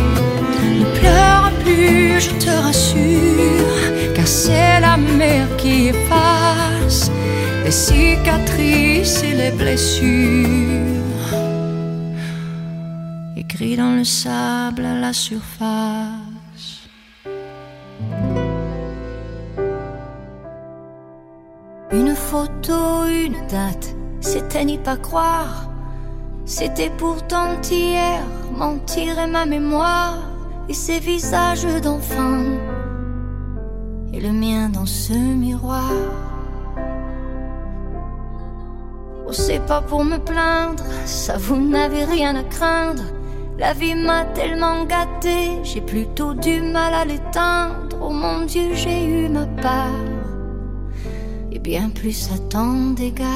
Ne 0.80 0.86
pleure 1.00 1.52
plus, 1.64 2.20
je 2.20 2.30
te 2.46 2.52
rassure, 2.66 4.14
car 4.16 4.28
c'est 4.28 4.80
la 4.80 4.98
mer 4.98 5.48
qui 5.58 5.88
efface 5.88 7.10
les 7.66 7.72
cicatrices 7.72 9.24
et 9.24 9.34
les 9.34 9.52
blessures. 9.52 11.01
Dans 13.62 13.96
le 13.96 14.04
sable 14.04 14.84
à 14.84 15.00
la 15.00 15.14
surface. 15.14 16.90
Une 21.92 22.16
photo, 22.16 23.06
une 23.06 23.38
date, 23.48 23.96
c'était 24.20 24.66
n'y 24.66 24.80
pas 24.80 24.98
croire. 24.98 25.70
C'était 26.44 26.90
pourtant 26.90 27.62
hier, 27.62 28.24
mentir 28.52 29.20
et 29.20 29.28
ma 29.28 29.46
mémoire, 29.46 30.18
et 30.68 30.74
ces 30.74 31.00
visages 31.00 31.82
d'enfants, 31.84 32.44
et 34.12 34.20
le 34.20 34.32
mien 34.32 34.70
dans 34.70 34.88
ce 34.88 35.14
miroir. 35.14 35.94
Oh, 39.28 39.32
c'est 39.32 39.64
pas 39.68 39.82
pour 39.82 40.04
me 40.04 40.18
plaindre, 40.18 40.84
ça 41.06 41.38
vous 41.38 41.58
n'avez 41.58 42.06
rien 42.06 42.36
à 42.36 42.44
craindre. 42.44 43.04
La 43.62 43.74
vie 43.74 43.94
m'a 43.94 44.26
tellement 44.34 44.86
gâté, 44.86 45.62
j'ai 45.62 45.82
plutôt 45.82 46.34
du 46.34 46.62
mal 46.62 46.96
à 46.96 47.06
l'éteindre. 47.06 47.96
Oh 48.02 48.10
mon 48.10 48.46
Dieu, 48.46 48.74
j'ai 48.74 49.06
eu 49.06 49.30
ma 49.30 49.46
part, 49.62 50.10
et 51.52 51.60
bien 51.60 51.92
plus 51.92 52.32
à 52.34 52.40
tant 52.50 52.90
d'égards. 52.96 53.28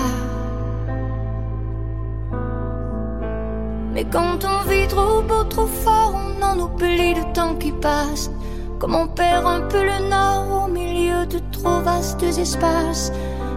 Mais 3.93 4.03
quand 4.05 4.39
on 4.43 4.67
vit 4.67 4.88
trop 4.88 5.21
beau, 5.21 5.43
trop 5.43 5.67
fort, 5.67 6.15
on 6.15 6.43
en 6.43 6.59
oublie 6.59 7.13
le 7.13 7.32
temps 7.34 7.53
qui 7.53 7.71
passe. 7.71 8.32
Comme 8.80 8.95
on 8.95 9.07
perd 9.07 9.45
un 9.45 9.61
peu 9.61 9.84
le 9.84 10.09
nord 10.09 10.63
au 10.65 10.71
milieu 10.71 11.28
de 11.28 11.39
trop 11.51 11.82
vastes 11.82 12.23
espaces. 12.23 13.11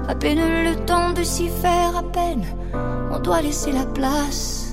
À 0.06 0.14
peine 0.14 0.64
le 0.64 0.76
temps 0.84 1.12
de 1.14 1.22
s'y 1.22 1.48
faire, 1.48 1.96
à 1.96 2.02
peine 2.02 2.44
on 3.10 3.18
doit 3.20 3.40
laisser 3.40 3.72
la 3.72 3.86
place. 3.86 4.67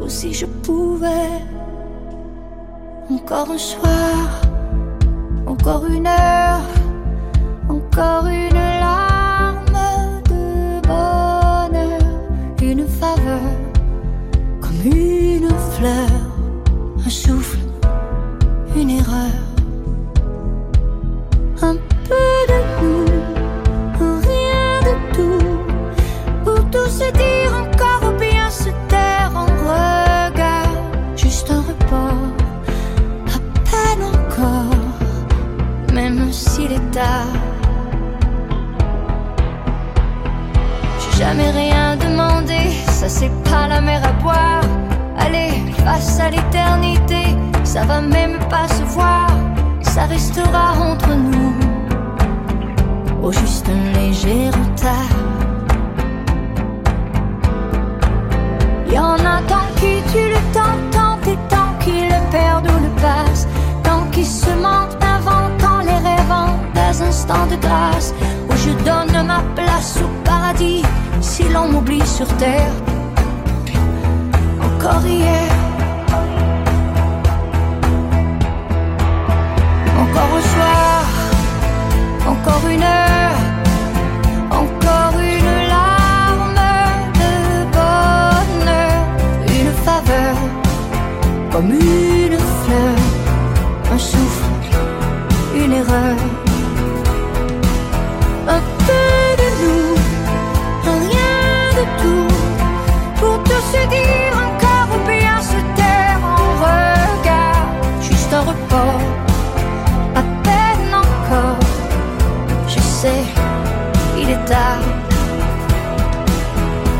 Ou 0.00 0.08
si 0.08 0.32
je 0.32 0.46
pouvais, 0.46 1.42
encore 3.10 3.50
un 3.50 3.58
soir, 3.58 4.40
encore 5.46 5.84
une 5.86 6.06
heure, 6.06 6.66
encore 7.68 8.26
une 8.26 8.54
larme 8.54 8.69
ça 43.00 43.08
c'est 43.08 43.32
pas 43.50 43.66
la 43.66 43.80
mer 43.80 44.02
à 44.04 44.12
boire. 44.22 44.60
Allez 45.16 45.72
face 45.84 46.20
à 46.20 46.28
l'éternité 46.28 47.22
ça 47.64 47.82
va 47.84 48.02
même 48.02 48.38
pas 48.50 48.68
se 48.68 48.82
voir. 48.82 49.30
Ça 49.80 50.04
restera 50.04 50.72
entre 50.78 51.08
nous. 51.14 51.54
Au 53.22 53.32
juste 53.32 53.66
un 53.70 53.98
léger 53.98 54.50
retard. 54.50 55.16
Y 58.92 58.98
en 58.98 59.20
a 59.34 59.40
tant 59.48 59.68
qui 59.76 59.92
tuent 60.12 60.34
le 60.36 60.42
temps, 60.52 60.78
tant 60.90 61.16
et 61.32 61.38
tant 61.48 61.72
qui 61.82 62.02
le 62.12 62.20
perdent 62.30 62.70
ou 62.70 62.78
le 62.86 62.92
passent, 63.00 63.48
tant 63.82 64.04
qui 64.12 64.24
se 64.26 64.50
mentent, 64.50 64.98
inventant 65.16 65.80
les 65.88 66.00
rêvant 66.08 66.52
des 66.74 67.02
instants 67.02 67.46
de 67.46 67.56
grâce, 67.56 68.12
où 68.50 68.56
je 68.56 68.72
donne 68.84 69.26
ma 69.26 69.42
place 69.54 69.98
au 70.04 70.08
paradis, 70.28 70.82
si 71.20 71.44
l'on 71.48 71.68
m'oublie 71.68 72.06
sur 72.06 72.26
terre. 72.36 72.89
Encore 80.02 80.32
au 80.36 80.40
soir, 80.40 81.04
encore 82.26 82.66
une 82.68 82.82
heure, 82.82 83.38
encore 84.50 85.16
une 85.20 85.52
larme 85.68 86.62
de 87.20 87.32
bonheur, 87.76 89.00
une 89.46 89.72
faveur, 89.86 90.34
comme 91.52 91.70
une 91.70 92.38
fleur, 92.62 92.98
un 93.92 93.98
souffle, 93.98 94.50
une 95.54 95.72
erreur, 95.72 96.16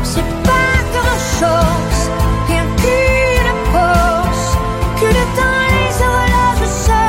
C'est 0.03 0.29
pas 0.47 0.77
grand 0.93 1.21
chose, 1.39 2.01
rien 2.47 2.65
qu'une 2.79 3.53
pause. 3.73 4.47
Que 4.99 5.07
le 5.07 5.25
temps 5.35 5.65
les 5.73 5.93
horloges 6.07 6.73
se 6.87 7.01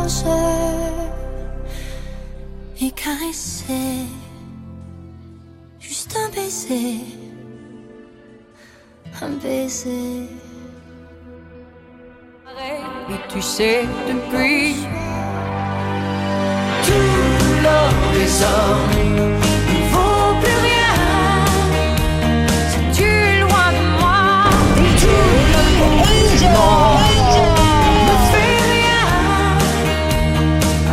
reposent. 0.00 0.24
Et 2.80 2.90
caresser, 2.92 3.98
juste 5.78 6.16
un 6.16 6.28
baiser. 6.34 7.00
Un 9.20 9.32
baiser. 9.42 10.30
Et 13.10 13.20
tu 13.28 13.40
sais, 13.42 13.86
depuis 14.08 14.87
tout 17.88 17.94
l'or 18.02 18.12
des 18.12 18.42
hommes 18.42 18.90
ne 19.16 19.78
vaut 19.92 20.34
plus 20.40 20.58
rien 20.68 20.96
si 22.70 22.78
tu 22.98 23.10
loin 23.40 23.68
de 23.76 23.82
moi. 24.00 24.22
Tout 25.00 25.30
du 26.38 26.46
monde 26.46 27.02
ne 28.08 28.14
fait 28.30 28.58
rien. 28.74 29.06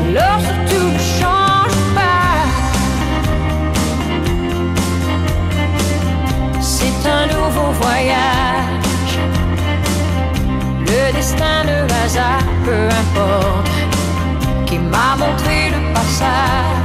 Alors 0.07 0.39
surtout 0.41 0.87
ne 0.91 1.03
change 1.21 1.77
pas. 1.95 2.37
C'est 6.61 7.01
un 7.09 7.25
nouveau 7.27 7.69
voyage. 7.81 9.15
Le 10.81 11.01
destin, 11.13 11.57
le 11.65 11.77
hasard, 12.03 12.47
peu 12.63 12.81
importe 12.87 13.69
qui 14.65 14.77
m'a 14.79 15.15
montré 15.17 15.57
le 15.69 15.79
passage, 15.93 16.84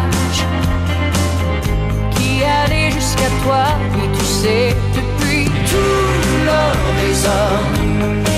jusqu'à 3.20 3.44
toi, 3.44 3.64
et 3.96 4.18
tu 4.18 4.24
sais, 4.24 4.76
depuis 4.94 5.44
tout 5.44 6.44
l'or 6.46 6.76
des 7.00 7.26
hommes, 7.26 8.29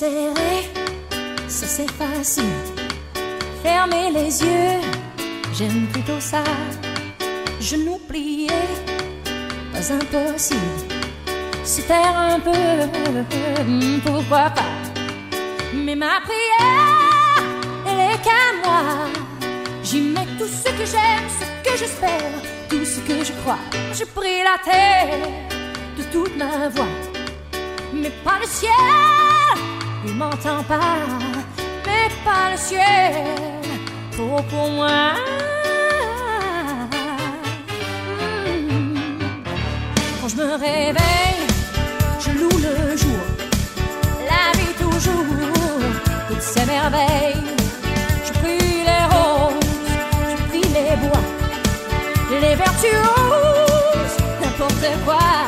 c'est 0.00 0.30
vrai, 0.30 0.62
ça 1.46 1.66
c'est 1.66 1.90
facile. 1.90 2.62
Fermer 3.62 4.10
les 4.10 4.42
yeux, 4.42 4.80
j'aime 5.52 5.86
plutôt 5.92 6.18
ça. 6.18 6.42
Je 7.60 7.76
n'oubliais 7.76 8.66
pas 9.70 9.92
impossible. 9.92 10.86
Se 11.64 11.82
taire 11.82 12.16
un 12.16 12.40
peu, 12.40 12.50
hmm, 12.50 14.00
pourquoi 14.00 14.48
pas. 14.58 14.72
Mais 15.74 15.96
ma 15.96 16.18
prière, 16.28 17.44
elle 17.86 18.00
est 18.12 18.22
qu'à 18.24 18.46
moi. 18.64 18.80
J'y 19.84 20.00
mets 20.00 20.32
tout 20.38 20.48
ce 20.48 20.70
que 20.78 20.86
j'aime, 20.92 21.28
ce 21.38 21.70
que 21.70 21.76
j'espère, 21.76 22.32
tout 22.70 22.86
ce 22.86 23.00
que 23.00 23.22
je 23.22 23.32
crois. 23.42 23.64
Je 23.92 24.04
prie 24.04 24.42
la 24.50 24.56
terre 24.64 25.28
de 25.98 26.02
toute 26.04 26.38
ma 26.38 26.70
voix, 26.70 26.94
mais 27.92 28.12
pas 28.24 28.38
le 28.40 28.46
ciel 28.46 29.29
m'entends 30.20 30.62
pas, 30.64 30.98
mais 31.86 32.08
pas 32.26 32.50
le 32.52 32.58
ciel 32.58 33.14
pour, 34.14 34.42
pour 34.50 34.68
moi. 34.68 35.14
Hmm. 38.68 38.94
Quand 40.20 40.28
je 40.28 40.36
me 40.42 40.50
réveille, 40.68 41.46
je 42.24 42.30
loue 42.38 42.58
le 42.68 42.96
jour, 43.02 43.22
la 44.32 44.44
vie 44.58 44.74
toujours, 44.84 45.24
toutes 46.28 46.42
ces 46.52 46.66
merveilles. 46.66 47.56
Je 48.26 48.32
prie 48.40 48.84
les 48.90 49.04
roses, 49.14 49.72
je 50.32 50.36
prie 50.48 50.68
les 50.78 50.96
bois, 51.02 51.24
les 52.42 52.54
vertus 52.62 53.00
roses, 53.08 54.16
n'importe 54.42 54.86
quoi. 55.06 55.39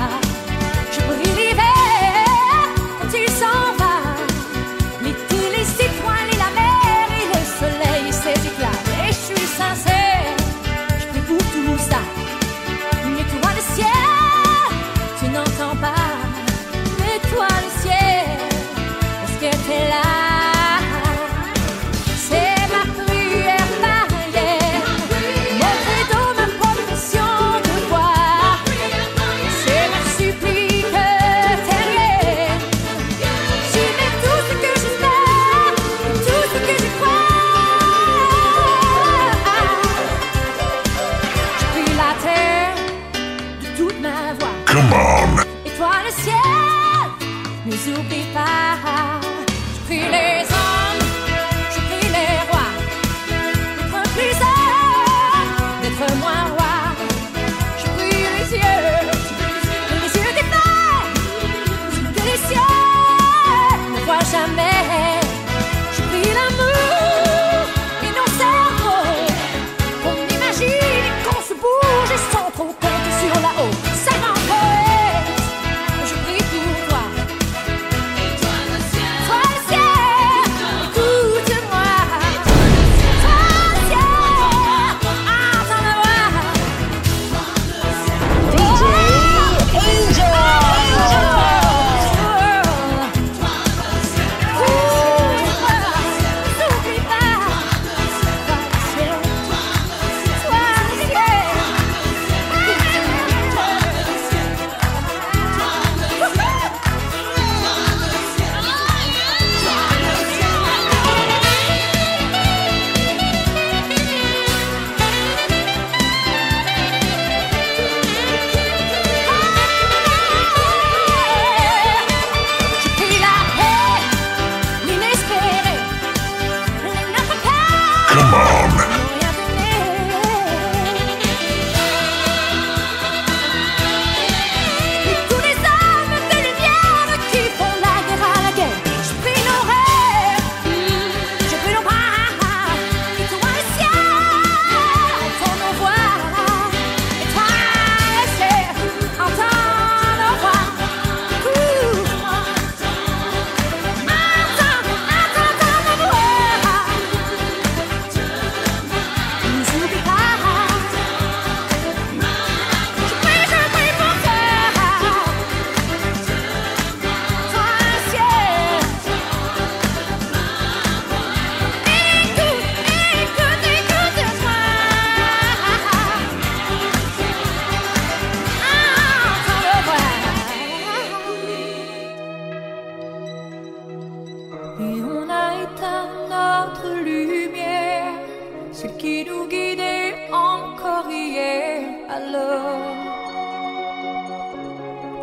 qui 189.03 189.25
nous 189.25 189.49
guidait 189.49 190.15
encore 190.31 191.09
hier. 191.11 191.81
Alors, 192.09 192.87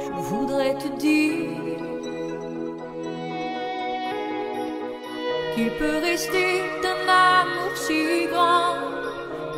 je 0.03 0.11
voudrais 0.29 0.75
te 0.83 0.89
dire 1.07 1.77
qu'il 5.55 5.71
peut 5.79 5.99
rester 6.09 6.49
d'un 6.83 7.03
amour 7.07 7.73
si 7.85 8.27
grand, 8.33 8.75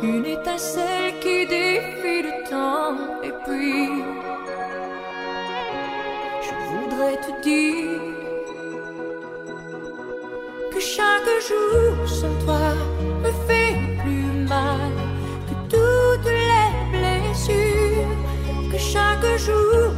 une 0.04 0.26
étincelle 0.36 1.14
qui 1.22 1.38
défie 1.58 2.22
le 2.28 2.34
temps. 2.52 2.94
Et 3.28 3.34
puis, 3.44 3.88
je 6.46 6.54
voudrais 6.70 7.18
te 7.26 7.32
dire 7.48 8.00
que 10.72 10.80
chaque 10.94 11.32
jour 11.48 12.08
sans 12.20 12.36
toi 12.44 12.91
jour. 19.46 19.91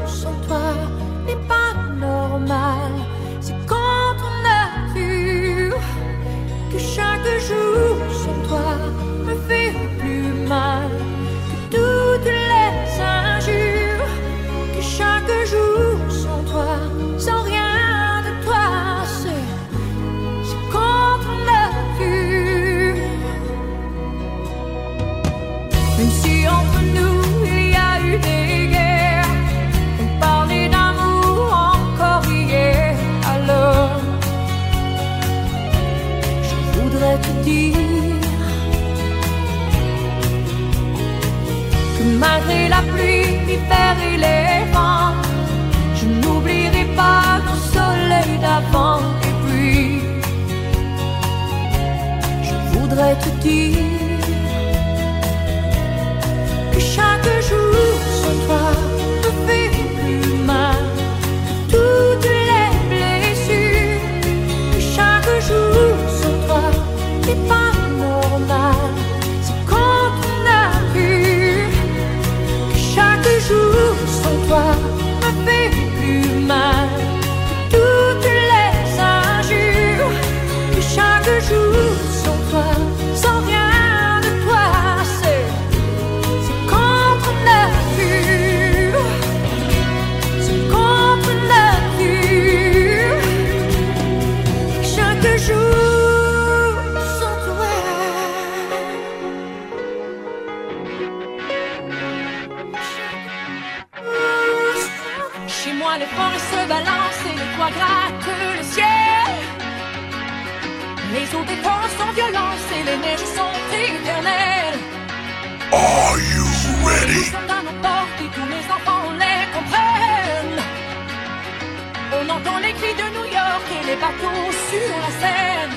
cris 122.79 122.95
de 122.95 123.07
New 123.17 123.27
York 123.41 123.67
et 123.77 123.87
les 123.87 123.97
bateaux 123.97 124.51
sur 124.71 124.91
la 125.05 125.11
Seine. 125.21 125.77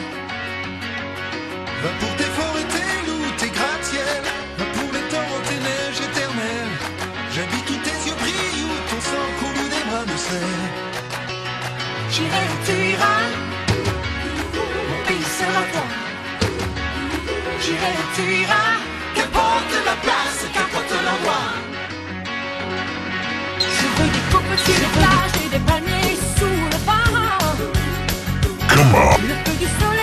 Va 1.84 1.90
pour 2.00 2.14
tes 2.20 2.32
forêts, 2.38 2.68
tes 2.74 2.88
loups, 3.08 3.32
tes 3.38 3.50
gratte-ciel. 3.50 4.22
Va 4.58 4.66
pour 4.76 4.90
les 4.96 5.06
torrents, 5.12 5.44
tes 5.50 5.60
neiges 5.68 6.02
éternelles. 6.10 6.76
J'habite 7.34 7.70
où 7.70 7.78
tes 7.86 7.98
yeux 8.06 8.18
brillent, 8.22 8.66
où 8.66 8.78
ton 8.90 9.02
sang 9.10 9.28
coule, 9.40 9.70
des 9.74 9.84
bras 9.90 10.06
de 10.12 10.18
sel. 10.28 10.56
J'irai 12.14 12.44
où 12.52 12.58
tu 12.66 12.76
iras. 12.94 13.26
Mon 14.90 15.02
pays 15.08 15.30
sera 15.40 15.64
toi. 15.74 15.88
J'irai 17.64 17.92
où 18.02 18.06
tu 18.16 18.24
iras. 18.42 18.74
Qu'importe 19.16 19.74
la 19.86 19.96
place, 20.06 20.42
qu'importe 20.54 20.92
l'endroit. 21.06 21.50
Je 23.60 23.86
veux 23.96 24.10
des 24.16 24.26
tout 24.32 24.46
petits 24.52 24.90
plages 24.98 25.38
et 25.46 25.50
des 25.50 25.64
palmiers 25.70 26.18
sous 26.38 26.60
la 26.72 26.77
Mama. 28.92 29.97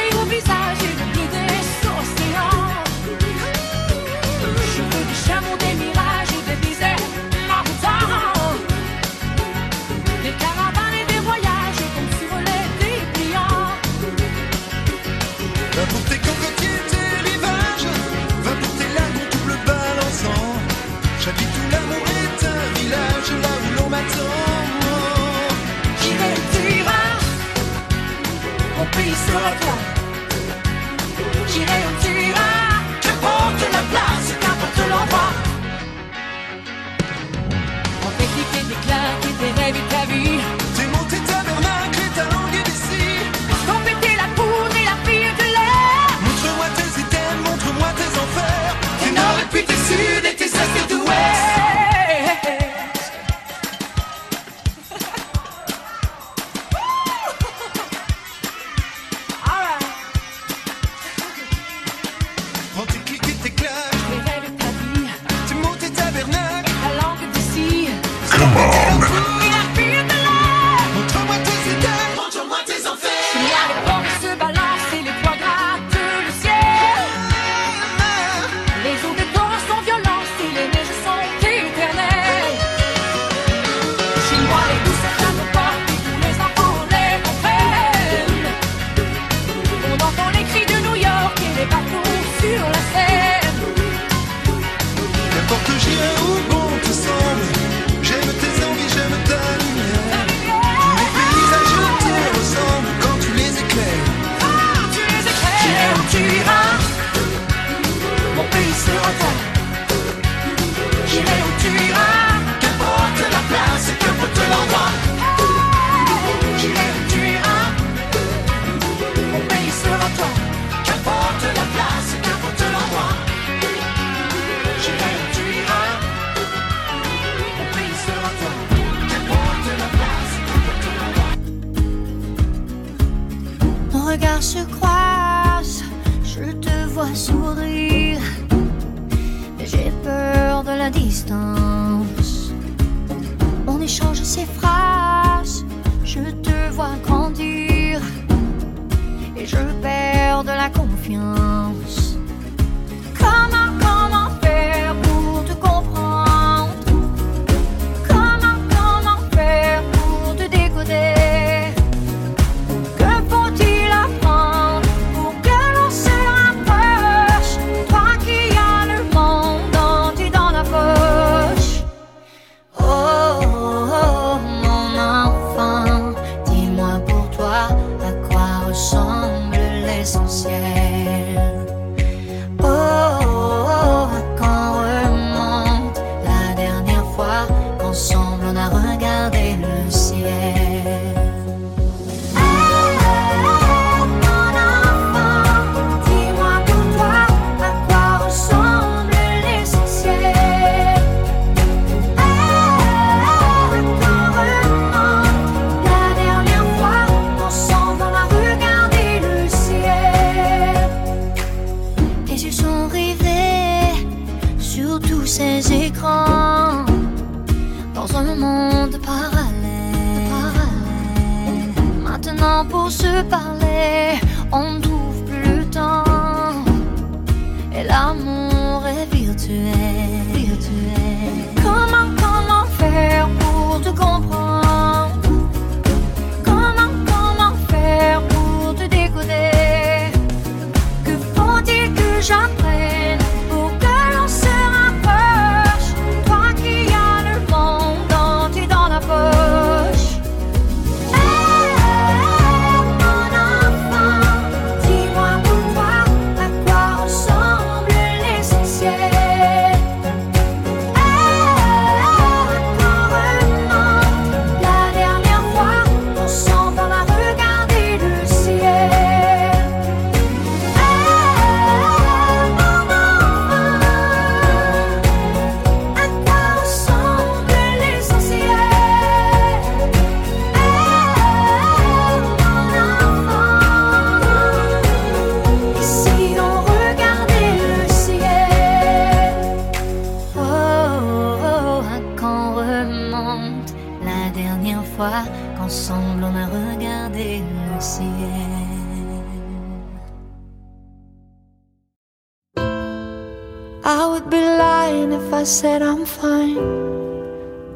I 303.87 304.07
would 304.07 304.30
be 304.30 304.41
lying 304.41 305.12
if 305.12 305.30
I 305.30 305.45
said 305.45 305.82
I'm 305.82 306.07
fine. 306.07 306.57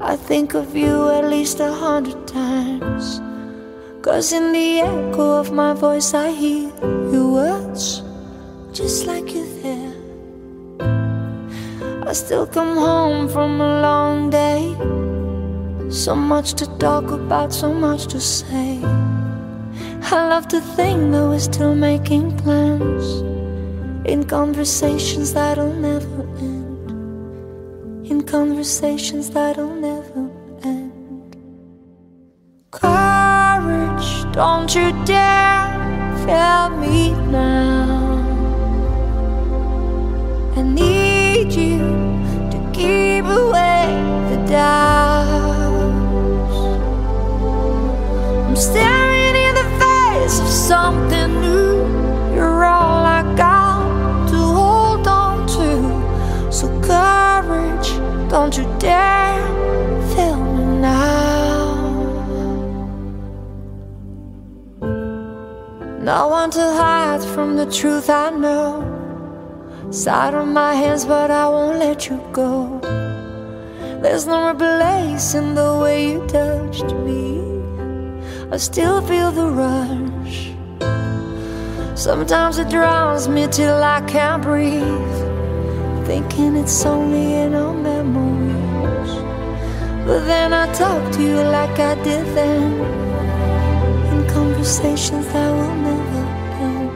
I 0.01 0.17
think 0.17 0.55
of 0.55 0.75
you 0.75 1.11
at 1.11 1.29
least 1.29 1.61
a 1.61 1.71
hundred 1.71 2.27
times. 2.27 3.21
Cause 4.01 4.33
in 4.33 4.53
the 4.53 4.81
echo 4.81 5.33
of 5.39 5.53
my 5.53 5.75
voice, 5.75 6.15
I 6.15 6.31
hear 6.31 6.73
your 7.13 7.31
words, 7.31 8.03
just 8.73 9.05
like 9.05 9.35
you're 9.35 9.55
there. 9.61 9.95
I 12.09 12.15
still 12.15 12.47
come 12.47 12.75
home 12.79 13.29
from 13.29 13.61
a 13.61 13.83
long 13.83 14.31
day. 14.31 14.75
So 15.91 16.15
much 16.15 16.55
to 16.55 16.67
talk 16.79 17.11
about, 17.11 17.53
so 17.53 17.75
much 17.75 18.07
to 18.07 18.19
say. 18.19 18.81
I 20.11 20.27
love 20.31 20.49
to 20.49 20.61
think 20.63 21.13
that 21.13 21.29
we're 21.29 21.39
still 21.39 21.75
making 21.75 22.35
plans 22.39 23.38
in 24.09 24.25
conversations 24.25 25.35
that'll 25.35 25.75
never 25.75 26.23
end. 26.39 26.91
In 28.11 28.23
conversations 28.23 29.29
that'll 29.29 29.75
never 29.75 30.31
end. 30.63 31.37
Courage, 32.71 34.33
don't 34.33 34.75
you 34.75 34.93
dare 35.05 35.69
fail 36.25 36.71
me 36.71 37.13
now. 37.31 38.17
I 40.57 40.63
need 40.63 41.53
you 41.53 41.79
to 42.53 42.59
keep 42.73 43.27
away 43.27 43.93
the 44.31 44.39
doubts. 44.49 46.57
I'm 48.47 48.57
staring 48.57 49.37
in 49.47 49.55
the 49.55 49.69
face 49.83 50.41
of 50.41 50.49
something 50.49 51.41
new. 51.43 51.68
Don't 58.29 58.59
you 58.59 58.65
dare 58.79 59.47
fail 60.15 60.37
me 60.37 60.65
now. 60.81 61.19
No 66.03 66.29
one 66.29 66.51
to 66.51 66.61
hide 66.61 67.23
from 67.23 67.57
the 67.57 67.65
truth 67.71 68.11
I 68.11 68.31
know. 68.31 68.85
Side 69.91 70.35
on 70.35 70.53
my 70.53 70.75
hands, 70.75 71.07
but 71.07 71.31
I 71.31 71.49
won't 71.49 71.79
let 71.79 72.09
you 72.09 72.21
go. 72.33 72.79
There's 74.03 74.27
no 74.27 74.49
replacing 74.49 75.55
the 75.55 75.79
way 75.83 76.13
you 76.13 76.27
touched 76.27 76.93
me. 77.07 77.41
I 78.53 78.59
still 78.59 79.01
feel 79.01 79.33
the 79.33 79.49
rush. 79.63 80.53
Sometimes 81.99 82.59
it 82.59 82.69
drowns 82.69 83.27
me 83.29 83.49
till 83.49 83.83
I 83.83 84.03
can't 84.03 84.43
breathe. 84.43 85.28
Thinking 86.09 86.57
it's 86.57 86.87
only 86.87 87.35
in 87.35 87.55
our 87.55 87.75
memories. 87.75 89.13
But 90.07 90.21
then 90.21 90.55
I 90.55 90.65
talk 90.73 91.13
to 91.13 91.23
you 91.23 91.37
like 91.37 91.79
I 91.79 91.97
did 92.03 92.25
then. 92.35 92.73
In 94.11 94.27
conversations 94.27 95.27
that 95.35 95.51
will 95.53 95.77
never 95.89 96.25
end. 96.69 96.91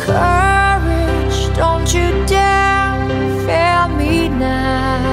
Courage, 0.00 1.38
don't 1.58 1.88
you 1.92 2.08
dare 2.24 2.96
fail 3.44 3.88
me 3.98 4.30
now. 4.30 5.04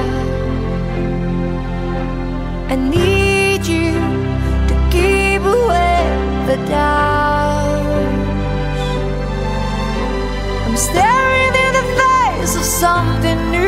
I 2.72 2.76
need 2.76 3.66
you 3.66 3.92
to 4.68 4.74
keep 4.94 5.42
away 5.42 6.00
the 6.46 6.56
doubts. 6.72 7.64
I'm 10.64 10.76
staring 10.78 11.33
something 12.84 13.50
new. 13.50 13.63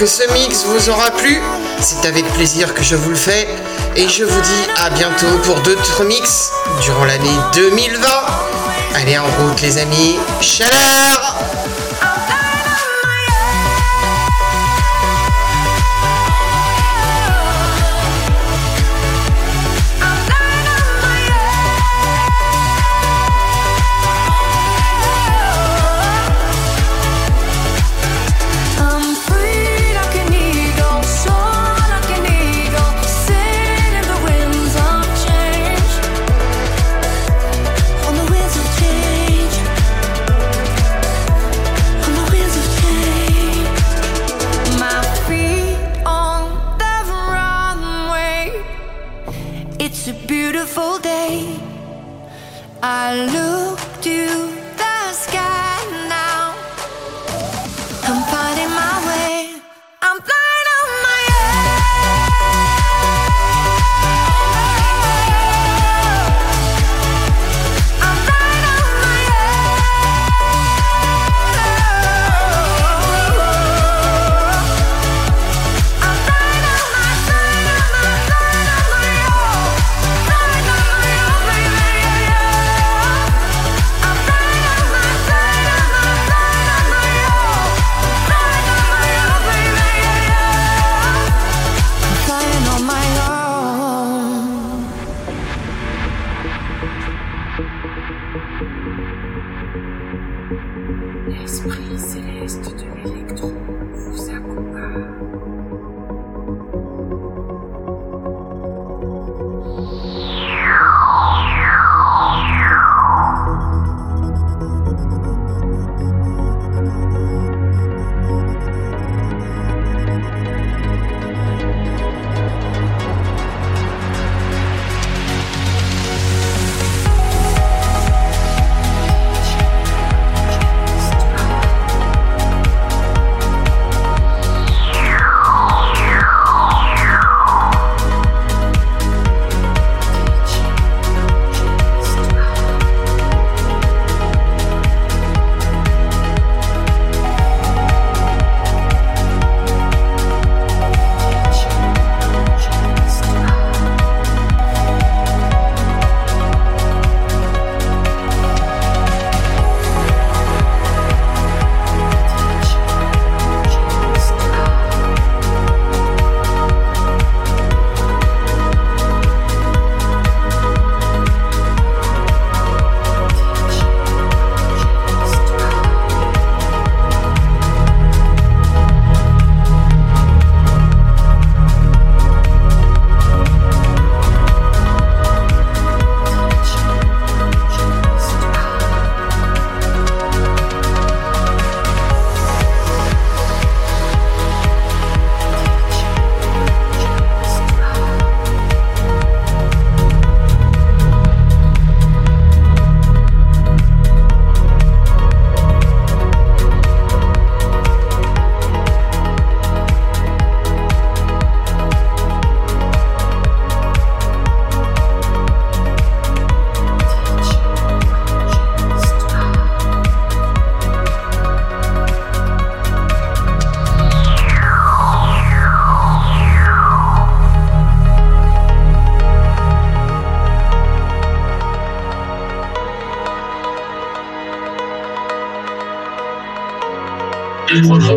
que 0.00 0.06
ce 0.06 0.22
mix 0.32 0.64
vous 0.64 0.88
aura 0.88 1.10
plu. 1.10 1.42
C'est 1.78 2.08
avec 2.08 2.24
plaisir 2.32 2.72
que 2.72 2.82
je 2.82 2.96
vous 2.96 3.10
le 3.10 3.16
fais. 3.16 3.46
Et 3.96 4.08
je 4.08 4.24
vous 4.24 4.40
dis 4.40 4.70
à 4.78 4.88
bientôt 4.88 5.26
pour 5.44 5.60
d'autres 5.60 6.04
mix 6.04 6.52
durant 6.82 7.04
l'année 7.04 7.28
2020. 7.52 8.08
Allez 8.94 9.18
en 9.18 9.26
route 9.26 9.60
les 9.60 9.76
amis. 9.76 10.16
Chaleur 10.40 11.19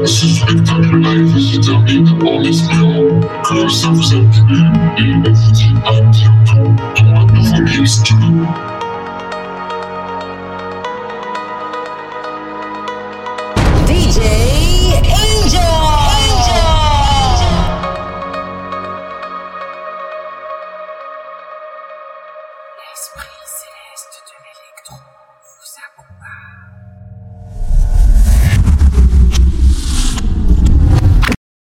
This 0.03 0.41
life 0.41 1.33
is 1.37 1.69
a 1.69 1.79
big 1.79 2.05
honest 2.27 2.67
man. 2.67 3.23
Close 3.45 3.85
in 4.11 4.25
and 4.99 5.25
everything 5.25 5.77
I 5.77 6.03
do, 6.11 6.27
do 6.43 6.59
wonderful 7.15 7.63
things 7.65 8.03
to 8.03 8.22